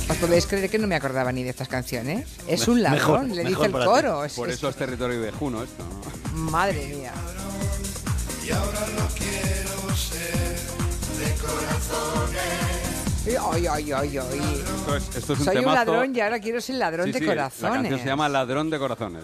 ¿Os 0.09 0.17
podéis 0.17 0.45
creer 0.45 0.69
que 0.69 0.77
no 0.77 0.87
me 0.87 0.95
acordaba 0.95 1.31
ni 1.31 1.43
de 1.43 1.49
estas 1.49 1.67
canciones? 1.67 2.27
Es 2.47 2.67
un 2.67 2.83
ladrón, 2.83 3.35
le 3.35 3.43
dice 3.43 3.65
el 3.65 3.71
coro. 3.71 4.23
Por 4.35 4.49
eso 4.49 4.69
es 4.69 4.75
territorio 4.75 5.21
viejuno 5.21 5.63
esto. 5.63 5.83
¿no? 5.83 6.51
Madre 6.51 6.87
mía. 6.87 7.13
Y 8.45 8.51
ahora 8.51 8.81
lo 8.97 9.07
quiero 9.15 9.95
ser 9.95 10.59
de 11.19 11.33
corazones. 11.41 13.39
Ay, 13.53 13.67
ay, 13.67 13.91
ay, 13.91 14.17
ay. 14.17 14.63
Esto 14.77 14.95
es, 14.97 15.15
esto 15.15 15.33
es 15.33 15.39
un 15.39 15.45
Soy 15.45 15.57
un 15.57 15.65
ladrón 15.73 16.15
y 16.15 16.19
ahora 16.19 16.39
quiero 16.39 16.59
ser 16.59 16.75
ladrón 16.75 17.05
Sí, 17.07 17.11
de 17.13 17.19
sí, 17.19 17.25
corazones. 17.25 17.73
La 17.73 17.79
canción 17.81 17.99
se 17.99 18.05
llama 18.05 18.27
Ladrón 18.29 18.69
de 18.69 18.79
Corazones. 18.79 19.23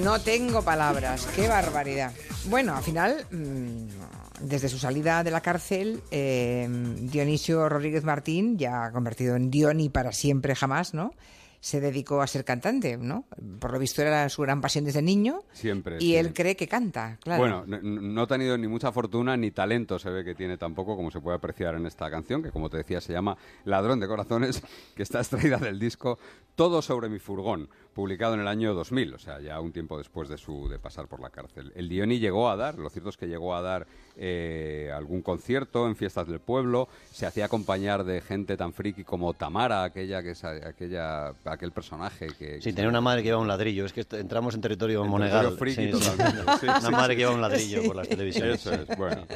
No 0.00 0.18
tengo 0.20 0.62
palabras, 0.62 1.26
qué 1.36 1.48
barbaridad. 1.48 2.12
Bueno, 2.46 2.74
al 2.74 2.82
final, 2.82 3.26
mm, 3.30 4.46
desde 4.48 4.70
su 4.70 4.78
salida 4.78 5.22
de 5.22 5.30
la 5.30 5.42
cárcel, 5.42 6.00
eh, 6.10 6.66
Dionisio 7.02 7.68
Rodríguez 7.68 8.02
Martín, 8.02 8.56
ya 8.56 8.90
convertido 8.90 9.36
en 9.36 9.50
Dioni 9.50 9.90
para 9.90 10.12
siempre 10.12 10.54
jamás, 10.54 10.94
¿no? 10.94 11.12
Se 11.60 11.80
dedicó 11.80 12.22
a 12.22 12.26
ser 12.26 12.44
cantante, 12.44 12.96
¿no? 12.96 13.24
Por 13.60 13.70
lo 13.72 13.78
visto 13.78 14.02
era 14.02 14.28
su 14.30 14.42
gran 14.42 14.60
pasión 14.60 14.84
desde 14.84 15.00
niño. 15.00 15.44
Siempre, 15.52 15.96
Y 15.98 16.00
sí. 16.00 16.16
él 16.16 16.32
cree 16.32 16.56
que 16.56 16.66
canta, 16.66 17.18
claro. 17.22 17.40
Bueno, 17.40 17.64
no, 17.66 17.78
no 17.82 18.22
ha 18.22 18.26
tenido 18.26 18.58
ni 18.58 18.66
mucha 18.66 18.90
fortuna 18.90 19.36
ni 19.36 19.52
talento 19.52 19.96
se 20.00 20.10
ve 20.10 20.24
que 20.24 20.34
tiene 20.34 20.56
tampoco, 20.58 20.96
como 20.96 21.12
se 21.12 21.20
puede 21.20 21.36
apreciar 21.36 21.76
en 21.76 21.86
esta 21.86 22.10
canción, 22.10 22.42
que 22.42 22.50
como 22.50 22.68
te 22.68 22.78
decía 22.78 23.00
se 23.00 23.12
llama 23.12 23.36
Ladrón 23.64 24.00
de 24.00 24.08
Corazones, 24.08 24.60
que 24.96 25.04
está 25.04 25.18
extraída 25.20 25.58
del 25.58 25.78
disco 25.78 26.18
Todo 26.56 26.82
sobre 26.82 27.08
mi 27.08 27.20
furgón, 27.20 27.68
publicado 27.94 28.34
en 28.34 28.40
el 28.40 28.48
año 28.48 28.74
2000, 28.74 29.14
o 29.14 29.18
sea, 29.18 29.40
ya 29.40 29.60
un 29.60 29.72
tiempo 29.72 29.98
después 29.98 30.28
de 30.28 30.38
su 30.38 30.68
de 30.68 30.78
pasar 30.78 31.06
por 31.08 31.20
la 31.20 31.30
cárcel. 31.30 31.72
El 31.74 31.88
Dioni 31.88 32.18
llegó 32.18 32.48
a 32.50 32.56
dar, 32.56 32.78
lo 32.78 32.88
cierto 32.90 33.10
es 33.10 33.16
que 33.16 33.26
llegó 33.28 33.54
a 33.54 33.62
dar 33.62 33.86
eh, 34.16 34.90
algún 34.94 35.22
concierto 35.22 35.86
en 35.86 35.96
fiestas 35.96 36.26
del 36.28 36.40
pueblo, 36.40 36.88
se 37.10 37.26
hacía 37.26 37.46
acompañar 37.46 38.04
de 38.04 38.20
gente 38.20 38.56
tan 38.56 38.72
friki 38.72 39.04
como 39.04 39.34
Tamara, 39.34 39.84
aquella 39.84 40.22
que 40.22 40.30
es 40.30 40.44
aquella 40.44 41.28
aquel 41.44 41.72
personaje 41.72 42.28
que 42.38 42.60
Sí, 42.60 42.70
que 42.70 42.72
tenía 42.74 42.88
una 42.88 43.00
madre 43.00 43.22
que 43.22 43.28
lleva 43.28 43.40
un 43.40 43.48
ladrillo. 43.48 43.84
Es 43.84 43.92
que 43.92 44.04
entramos 44.12 44.54
en 44.54 44.60
territorio 44.60 45.04
En 45.04 45.10
monegal. 45.10 45.56
territorio 45.56 45.58
friki 45.58 45.92
Sí, 45.92 45.98
sí. 46.02 46.10
totalmente. 46.10 46.52
Sí, 46.60 46.66
Una 46.66 46.80
sí, 46.80 46.90
madre 46.92 47.12
sí. 47.14 47.16
que 47.16 47.22
lleva 47.22 47.34
un 47.34 47.40
ladrillo 47.40 47.82
por 47.84 47.96
las 47.96 48.08
televisiones. 48.08 48.54
Eso 48.66 48.72
es, 48.74 48.96
bueno. 48.96 49.26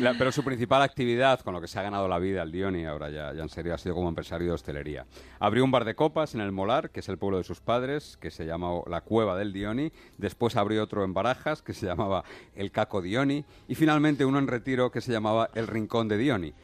La- 0.00 0.14
pero 0.18 0.32
su 0.32 0.42
principal 0.44 0.82
actividad, 0.82 1.40
con 1.40 1.54
lo 1.54 1.60
que 1.60 1.68
se 1.68 1.78
ha 1.78 1.82
ganado 1.82 2.08
la 2.08 2.18
vida 2.18 2.42
el 2.42 2.52
Dioni, 2.52 2.84
ahora 2.84 3.10
ya, 3.10 3.32
ya 3.34 3.42
en 3.42 3.48
serio, 3.48 3.74
ha 3.74 3.78
sido 3.78 3.94
como 3.94 4.08
empresario 4.08 4.48
de 4.48 4.52
hostelería. 4.54 5.06
Abrió 5.40 5.64
un 5.64 5.70
bar 5.70 5.84
de 5.84 5.94
copas 5.94 6.34
en 6.34 6.40
el 6.40 6.52
Molar, 6.52 6.90
que 6.90 7.00
es 7.00 7.08
el 7.08 7.18
pueblo 7.18 7.38
de 7.38 7.44
sus 7.44 7.60
padres, 7.60 8.01
que 8.20 8.30
se 8.30 8.46
llama 8.46 8.70
La 8.86 9.00
Cueva 9.00 9.36
del 9.36 9.52
Dioni. 9.52 9.92
Después 10.18 10.56
abrió 10.56 10.82
otro 10.82 11.04
en 11.04 11.14
Barajas, 11.14 11.62
que 11.62 11.74
se 11.74 11.86
llamaba 11.86 12.24
El 12.54 12.70
Caco 12.70 13.02
Dioni. 13.02 13.44
Y 13.68 13.74
finalmente 13.74 14.24
uno 14.24 14.38
en 14.38 14.46
Retiro, 14.46 14.90
que 14.90 15.00
se 15.00 15.12
llamaba 15.12 15.50
El 15.54 15.66
Rincón 15.66 16.08
de 16.08 16.18
Dioni. 16.18 16.54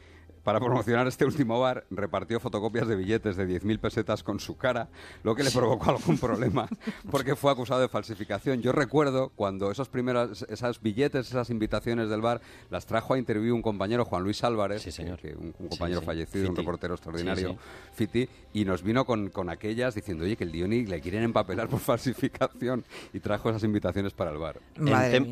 Para 0.49 0.59
promocionar 0.61 1.05
este 1.05 1.25
último 1.25 1.59
bar, 1.59 1.85
repartió 1.91 2.39
fotocopias 2.39 2.87
de 2.87 2.95
billetes 2.95 3.37
de 3.37 3.47
10.000 3.47 3.77
pesetas 3.77 4.23
con 4.23 4.39
su 4.39 4.57
cara, 4.57 4.87
lo 5.21 5.35
que 5.35 5.43
le 5.43 5.51
provocó 5.51 5.91
algún 5.91 6.17
problema, 6.17 6.67
porque 7.11 7.35
fue 7.35 7.51
acusado 7.51 7.79
de 7.81 7.87
falsificación. 7.87 8.59
Yo 8.63 8.71
recuerdo 8.71 9.31
cuando 9.35 9.69
esos 9.69 9.89
primeros, 9.89 10.41
esas 10.49 10.81
billetes, 10.81 11.27
esas 11.29 11.51
invitaciones 11.51 12.09
del 12.09 12.21
bar, 12.21 12.41
las 12.71 12.87
trajo 12.87 13.13
a 13.13 13.19
interview 13.19 13.53
un 13.55 13.61
compañero, 13.61 14.05
Juan 14.05 14.23
Luis 14.23 14.43
Álvarez, 14.43 14.81
Sí, 14.81 14.89
señor. 14.91 15.19
que- 15.19 15.35
un, 15.35 15.53
un 15.59 15.69
Sí, 15.69 15.69
compañero 15.69 15.99
sí. 15.99 16.05
fallecido, 16.07 16.45
un 16.45 16.55
Fiti. 16.55 16.61
reportero 16.61 16.95
extraordinario, 16.95 17.49
Sí, 17.49 17.57
Fiti, 17.93 18.29
y 18.51 18.65
nos 18.65 18.81
vino 18.81 19.05
con, 19.05 19.29
con 19.29 19.51
aquellas 19.51 19.93
diciendo, 19.93 20.23
oye, 20.23 20.35
que 20.35 20.45
el 20.45 20.51
Dioni 20.51 20.87
le 20.87 20.99
quieren 20.99 21.21
empapelar 21.21 21.67
por 21.69 21.79
falsificación, 21.79 22.85
y 23.13 23.19
trajo 23.19 23.51
esas 23.51 23.63
invitaciones 23.63 24.13
para 24.13 24.31
el 24.31 24.39
bar. 24.39 24.59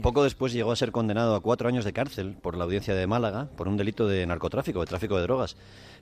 Poco 0.03 0.23
después 0.23 0.53
llegó 0.53 0.71
a 0.71 0.75
ser 0.75 0.91
condenado 0.91 1.34
a 1.34 1.41
cuatro 1.41 1.67
años 1.67 1.86
de 1.86 1.91
cárcel 1.93 2.38
por 2.39 2.56
la 2.56 2.65
audiencia 2.65 2.93
de 2.93 3.08
Málaga 3.08 3.47
por 3.58 3.67
un 3.67 3.77
delito 3.77 4.08
de 4.08 4.23
narcotráfico, 4.27 4.82
de 4.82 4.86
tráfico 4.86 5.07
de 5.15 5.24
drogas. 5.24 5.56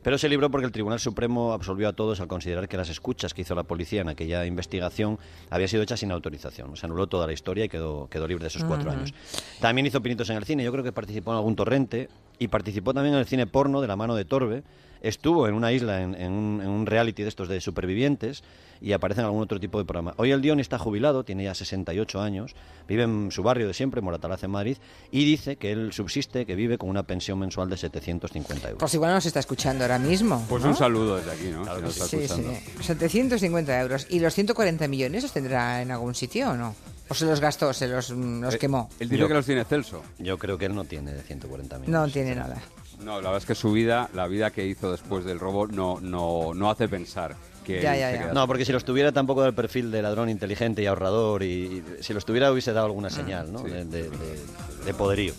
Pero 0.05 0.19
se 0.19 0.29
libró 0.29 0.51
porque 0.51 0.67
el 0.67 0.71
Tribunal 0.71 0.99
Supremo 0.99 1.51
absolvió 1.51 1.89
a 1.89 1.93
todos 1.93 2.19
al 2.19 2.27
considerar 2.27 2.67
que 2.67 2.77
las 2.77 2.89
escuchas 2.89 3.33
que 3.33 3.41
hizo 3.41 3.55
la 3.55 3.63
policía 3.63 4.01
en 4.01 4.09
aquella 4.09 4.45
investigación 4.45 5.17
había 5.49 5.67
sido 5.67 5.81
hechas 5.81 5.99
sin 5.99 6.11
autorización. 6.11 6.77
Se 6.77 6.85
anuló 6.85 7.07
toda 7.07 7.25
la 7.25 7.33
historia 7.33 7.65
y 7.65 7.69
quedó, 7.69 8.07
quedó 8.07 8.27
libre 8.27 8.43
de 8.43 8.49
esos 8.49 8.63
cuatro 8.63 8.91
años. 8.91 9.15
También 9.59 9.87
hizo 9.87 10.01
pinitos 10.01 10.29
en 10.29 10.37
el 10.37 10.43
cine. 10.43 10.63
Yo 10.63 10.71
creo 10.71 10.83
que 10.83 10.91
participó 10.91 11.31
en 11.31 11.37
algún 11.37 11.55
torrente 11.55 12.09
y 12.37 12.49
participó 12.49 12.93
también 12.93 13.15
en 13.15 13.21
el 13.21 13.25
cine 13.25 13.47
porno 13.47 13.81
de 13.81 13.87
la 13.87 13.95
mano 13.95 14.13
de 14.13 14.25
Torbe. 14.25 14.61
Estuvo 15.07 15.47
en 15.47 15.53
una 15.53 15.71
isla, 15.71 16.01
en, 16.01 16.15
en 16.15 16.31
un, 16.31 16.61
en 16.61 16.67
un 16.67 16.85
reality 16.87 17.21
de 17.23 17.29
estos 17.29 17.47
de 17.47 17.61
supervivientes 17.61 18.43
y 18.81 18.91
aparece 18.91 19.21
en 19.21 19.25
algún 19.25 19.41
otro 19.43 19.59
tipo 19.59 19.77
de 19.77 19.85
programa. 19.85 20.13
Hoy 20.17 20.31
el 20.31 20.41
Dion 20.41 20.59
está 20.59 20.79
jubilado, 20.79 21.23
tiene 21.23 21.43
ya 21.43 21.53
68 21.53 22.19
años, 22.21 22.55
vive 22.87 23.03
en 23.03 23.31
su 23.31 23.43
barrio 23.43 23.67
de 23.67 23.73
siempre, 23.75 24.01
Moratalaz, 24.01 24.43
en 24.43 24.51
Madrid, 24.51 24.77
y 25.11 25.23
dice 25.25 25.57
que 25.57 25.71
él 25.71 25.93
subsiste, 25.93 26.45
que 26.47 26.55
vive 26.55 26.77
con 26.79 26.89
una 26.89 27.03
pensión 27.03 27.37
mensual 27.39 27.69
de 27.69 27.77
750 27.77 28.67
euros. 28.69 28.79
Pues 28.79 28.93
igual 28.95 29.13
nos 29.13 29.25
está 29.27 29.39
escuchando 29.39 29.83
ahora 29.83 29.99
mismo. 29.99 30.43
Pues 30.49 30.63
¿no? 30.63 30.69
un 30.69 30.75
saludo 30.75 31.17
desde 31.17 31.31
aquí, 31.31 31.49
¿no? 31.51 31.61
Está 31.87 32.07
Sí, 32.07 32.17
escuchando. 32.17 32.51
sí. 32.51 32.83
750 32.83 33.81
euros. 33.81 34.07
¿Y 34.09 34.19
los 34.19 34.33
140 34.33 34.87
millones 34.87 35.21
los 35.23 35.31
tendrá 35.31 35.81
en 35.83 35.91
algún 35.91 36.15
sitio 36.15 36.49
o 36.49 36.55
no? 36.55 36.75
¿O 37.07 37.13
se 37.13 37.25
los 37.25 37.39
gastó, 37.39 37.71
se 37.73 37.87
los, 37.87 38.11
mm, 38.11 38.41
los 38.41 38.55
Eh, 38.55 38.57
quemó? 38.57 38.89
Él 38.99 39.07
dice 39.09 39.21
Yo- 39.21 39.27
que 39.27 39.35
los 39.35 39.45
tiene 39.45 39.63
Celso. 39.65 40.01
Yo 40.17 40.37
creo 40.39 40.57
que 40.57 40.65
él 40.65 40.73
no 40.73 40.83
tiene 40.85 41.13
140 41.21 41.77
millones. 41.77 41.93
No 42.01 42.07
tiene 42.11 42.33
nada. 42.35 42.57
No, 43.03 43.15
la 43.21 43.29
verdad 43.29 43.37
es 43.37 43.45
que 43.45 43.55
su 43.55 43.71
vida, 43.71 44.09
la 44.13 44.27
vida 44.27 44.51
que 44.51 44.65
hizo 44.65 44.91
después 44.91 45.25
del 45.25 45.39
robo, 45.39 45.67
no, 45.67 45.99
no, 46.01 46.53
no 46.53 46.69
hace 46.71 46.87
pensar 46.87 47.35
que 47.63 47.81
Ya, 47.81 47.95
ya, 47.95 48.11
ya. 48.11 48.33
No, 48.33 48.45
porque 48.47 48.63
si 48.65 48.71
los 48.71 48.85
tuviera 48.85 49.11
tampoco 49.11 49.41
del 49.43 49.53
perfil 49.53 49.91
de 49.91 50.01
ladrón 50.01 50.29
inteligente 50.29 50.81
y 50.81 50.85
ahorrador, 50.85 51.43
y, 51.43 51.47
y 51.47 51.83
si 52.01 52.13
los 52.13 52.25
tuviera 52.25 52.51
hubiese 52.51 52.73
dado 52.73 52.85
alguna 52.87 53.09
señal, 53.09 53.51
¿no? 53.51 53.59
sí. 53.59 53.65
De, 53.69 53.85
de- 53.85 54.09
de- 54.09 54.39
de 54.85 54.93
poderío. 54.93 55.33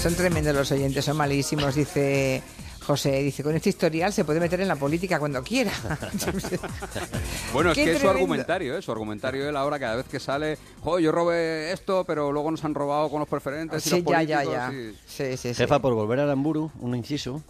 Son 0.00 0.14
tremendos 0.14 0.54
los 0.54 0.70
oyentes, 0.70 1.04
son 1.04 1.16
malísimos, 1.16 1.74
dice 1.74 2.42
José. 2.86 3.22
Dice, 3.22 3.42
con 3.42 3.54
este 3.56 3.70
historial 3.70 4.12
se 4.12 4.24
puede 4.24 4.40
meter 4.40 4.60
en 4.60 4.68
la 4.68 4.76
política 4.76 5.18
cuando 5.18 5.42
quiera. 5.42 5.72
Bueno, 7.52 7.70
es 7.70 7.76
que 7.78 7.92
es 7.92 8.00
su 8.00 8.08
argumentario, 8.08 8.76
¿eh? 8.76 8.82
Su 8.82 8.90
argumentario 8.92 9.48
él 9.48 9.56
ahora 9.56 9.78
cada 9.78 9.96
vez 9.96 10.06
que 10.06 10.18
sale, 10.18 10.58
jo, 10.80 10.98
yo 10.98 11.12
robé 11.12 11.72
esto, 11.72 12.04
pero 12.04 12.32
luego 12.32 12.50
nos 12.50 12.64
han 12.64 12.74
robado 12.74 13.08
con 13.10 13.20
los 13.20 13.28
preferentes 13.28 13.86
y 13.86 13.90
sí, 13.90 13.96
los 14.02 14.04
ya, 14.12 14.22
ya, 14.22 14.36
políticos 14.42 14.54
ya. 14.54 14.72
y- 14.72 14.94
Sí, 15.06 15.36
sí, 15.36 15.48
sí. 15.48 15.54
Jefa, 15.54 15.78
por 15.78 15.94
volver 15.94 16.18
a 16.20 16.24
Aramburu, 16.24 16.70
un 16.80 16.94
inciso. 16.96 17.42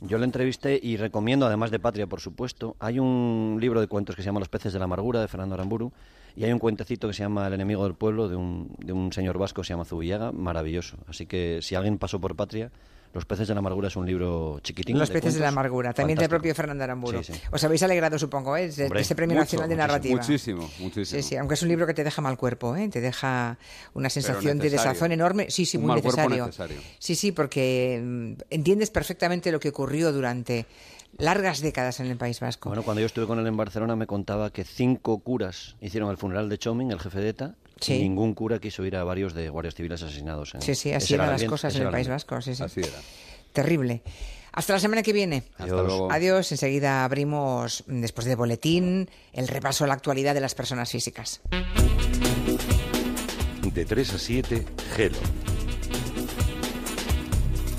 Yo 0.00 0.18
le 0.18 0.24
entrevisté 0.24 0.78
y 0.82 0.96
recomiendo, 0.96 1.46
además 1.46 1.70
de 1.70 1.78
Patria, 1.78 2.06
por 2.06 2.20
supuesto, 2.20 2.76
hay 2.80 2.98
un 2.98 3.56
libro 3.60 3.80
de 3.80 3.86
cuentos 3.86 4.16
que 4.16 4.22
se 4.22 4.26
llama 4.26 4.40
Los 4.40 4.48
peces 4.48 4.72
de 4.72 4.78
la 4.78 4.84
amargura, 4.86 5.20
de 5.20 5.28
Fernando 5.28 5.54
Aramburu, 5.54 5.92
y 6.36 6.44
hay 6.44 6.52
un 6.52 6.58
cuentecito 6.58 7.06
que 7.08 7.14
se 7.14 7.22
llama 7.22 7.46
El 7.46 7.54
enemigo 7.54 7.84
del 7.84 7.94
pueblo, 7.94 8.28
de 8.28 8.36
un, 8.36 8.74
de 8.80 8.92
un 8.92 9.12
señor 9.12 9.38
vasco 9.38 9.62
que 9.62 9.66
se 9.68 9.72
llama 9.72 9.84
Zubillaga, 9.84 10.32
maravilloso. 10.32 10.96
Así 11.08 11.26
que 11.26 11.60
si 11.62 11.74
alguien 11.76 11.96
pasó 11.98 12.20
por 12.20 12.34
Patria, 12.36 12.70
Los 13.14 13.24
peces 13.26 13.46
de 13.46 13.54
la 13.54 13.60
amargura 13.60 13.86
es 13.86 13.94
un 13.94 14.04
libro 14.04 14.58
chiquitín. 14.60 14.98
Los 14.98 15.08
peces 15.08 15.34
de 15.34 15.40
la 15.40 15.48
amargura, 15.48 15.92
también 15.92 16.18
del 16.18 16.28
propio 16.28 16.52
Fernando 16.52 16.82
Aramburu. 16.82 17.20
Os 17.52 17.64
habéis 17.64 17.82
alegrado, 17.84 18.18
supongo, 18.18 18.56
¿eh? 18.56 18.68
de, 18.68 18.90
ese 18.96 19.14
Premio 19.14 19.36
Nacional 19.36 19.68
de 19.68 19.76
Narrativa. 19.76 20.16
Muchísimo, 20.16 20.68
muchísimo. 20.80 21.22
Sí, 21.22 21.28
sí, 21.28 21.36
aunque 21.36 21.54
es 21.54 21.62
un 21.62 21.68
libro 21.68 21.86
que 21.86 21.94
te 21.94 22.02
deja 22.02 22.20
mal 22.20 22.36
cuerpo, 22.36 22.74
¿eh? 22.74 22.88
te 22.88 23.00
deja 23.00 23.56
una 23.94 24.10
sensación 24.10 24.58
de 24.58 24.68
desazón 24.68 25.12
enorme. 25.12 25.48
Sí, 25.48 25.64
sí, 25.64 25.78
muy 25.78 25.94
necesario. 25.94 26.46
necesario. 26.46 26.76
Sí, 26.98 27.14
sí, 27.14 27.30
porque 27.30 28.00
mm, 28.02 28.32
entiendes 28.50 28.90
perfectamente 28.90 29.52
lo 29.52 29.60
que 29.60 29.68
ocurrió 29.68 30.12
durante 30.12 30.66
largas 31.18 31.60
décadas 31.60 32.00
en 32.00 32.06
el 32.06 32.16
País 32.16 32.40
Vasco. 32.40 32.68
Bueno, 32.68 32.82
cuando 32.82 33.00
yo 33.00 33.06
estuve 33.06 33.26
con 33.26 33.38
él 33.38 33.46
en 33.46 33.56
Barcelona 33.56 33.94
me 33.94 34.08
contaba 34.08 34.50
que 34.50 34.64
cinco 34.64 35.20
curas 35.20 35.76
hicieron 35.80 36.10
el 36.10 36.16
funeral 36.16 36.48
de 36.48 36.58
Chomin, 36.58 36.90
el 36.90 36.98
jefe 36.98 37.20
de 37.20 37.28
ETA, 37.28 37.54
ningún 37.88 38.34
cura 38.34 38.58
quiso 38.58 38.84
ir 38.84 38.96
a 38.96 39.04
varios 39.04 39.34
de 39.34 39.48
guardias 39.48 39.74
civiles 39.74 40.02
asesinados. 40.02 40.54
Sí, 40.60 40.74
sí, 40.74 40.92
así 40.92 41.14
eran 41.14 41.30
las 41.30 41.44
cosas 41.44 41.74
en 41.76 41.82
el 41.82 41.90
País 41.90 42.08
Vasco. 42.08 42.40
Sí, 42.40 42.54
sí. 42.54 42.62
Así 42.62 42.80
era. 42.80 42.98
Terrible. 43.52 44.02
Hasta 44.52 44.74
la 44.74 44.78
semana 44.78 45.02
que 45.02 45.12
viene. 45.12 45.42
Adiós. 45.58 46.08
Adiós. 46.10 46.52
Enseguida 46.52 47.04
abrimos, 47.04 47.84
después 47.86 48.26
de 48.26 48.36
boletín, 48.36 49.10
el 49.32 49.48
repaso 49.48 49.84
a 49.84 49.86
la 49.88 49.94
actualidad 49.94 50.34
de 50.34 50.40
las 50.40 50.54
personas 50.54 50.90
físicas. 50.90 51.40
De 53.72 53.84
3 53.84 54.14
a 54.14 54.18
7, 54.18 54.66
Gelo. 54.94 55.18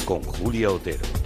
Con 0.06 0.22
Julia 0.22 0.70
Otero. 0.70 1.25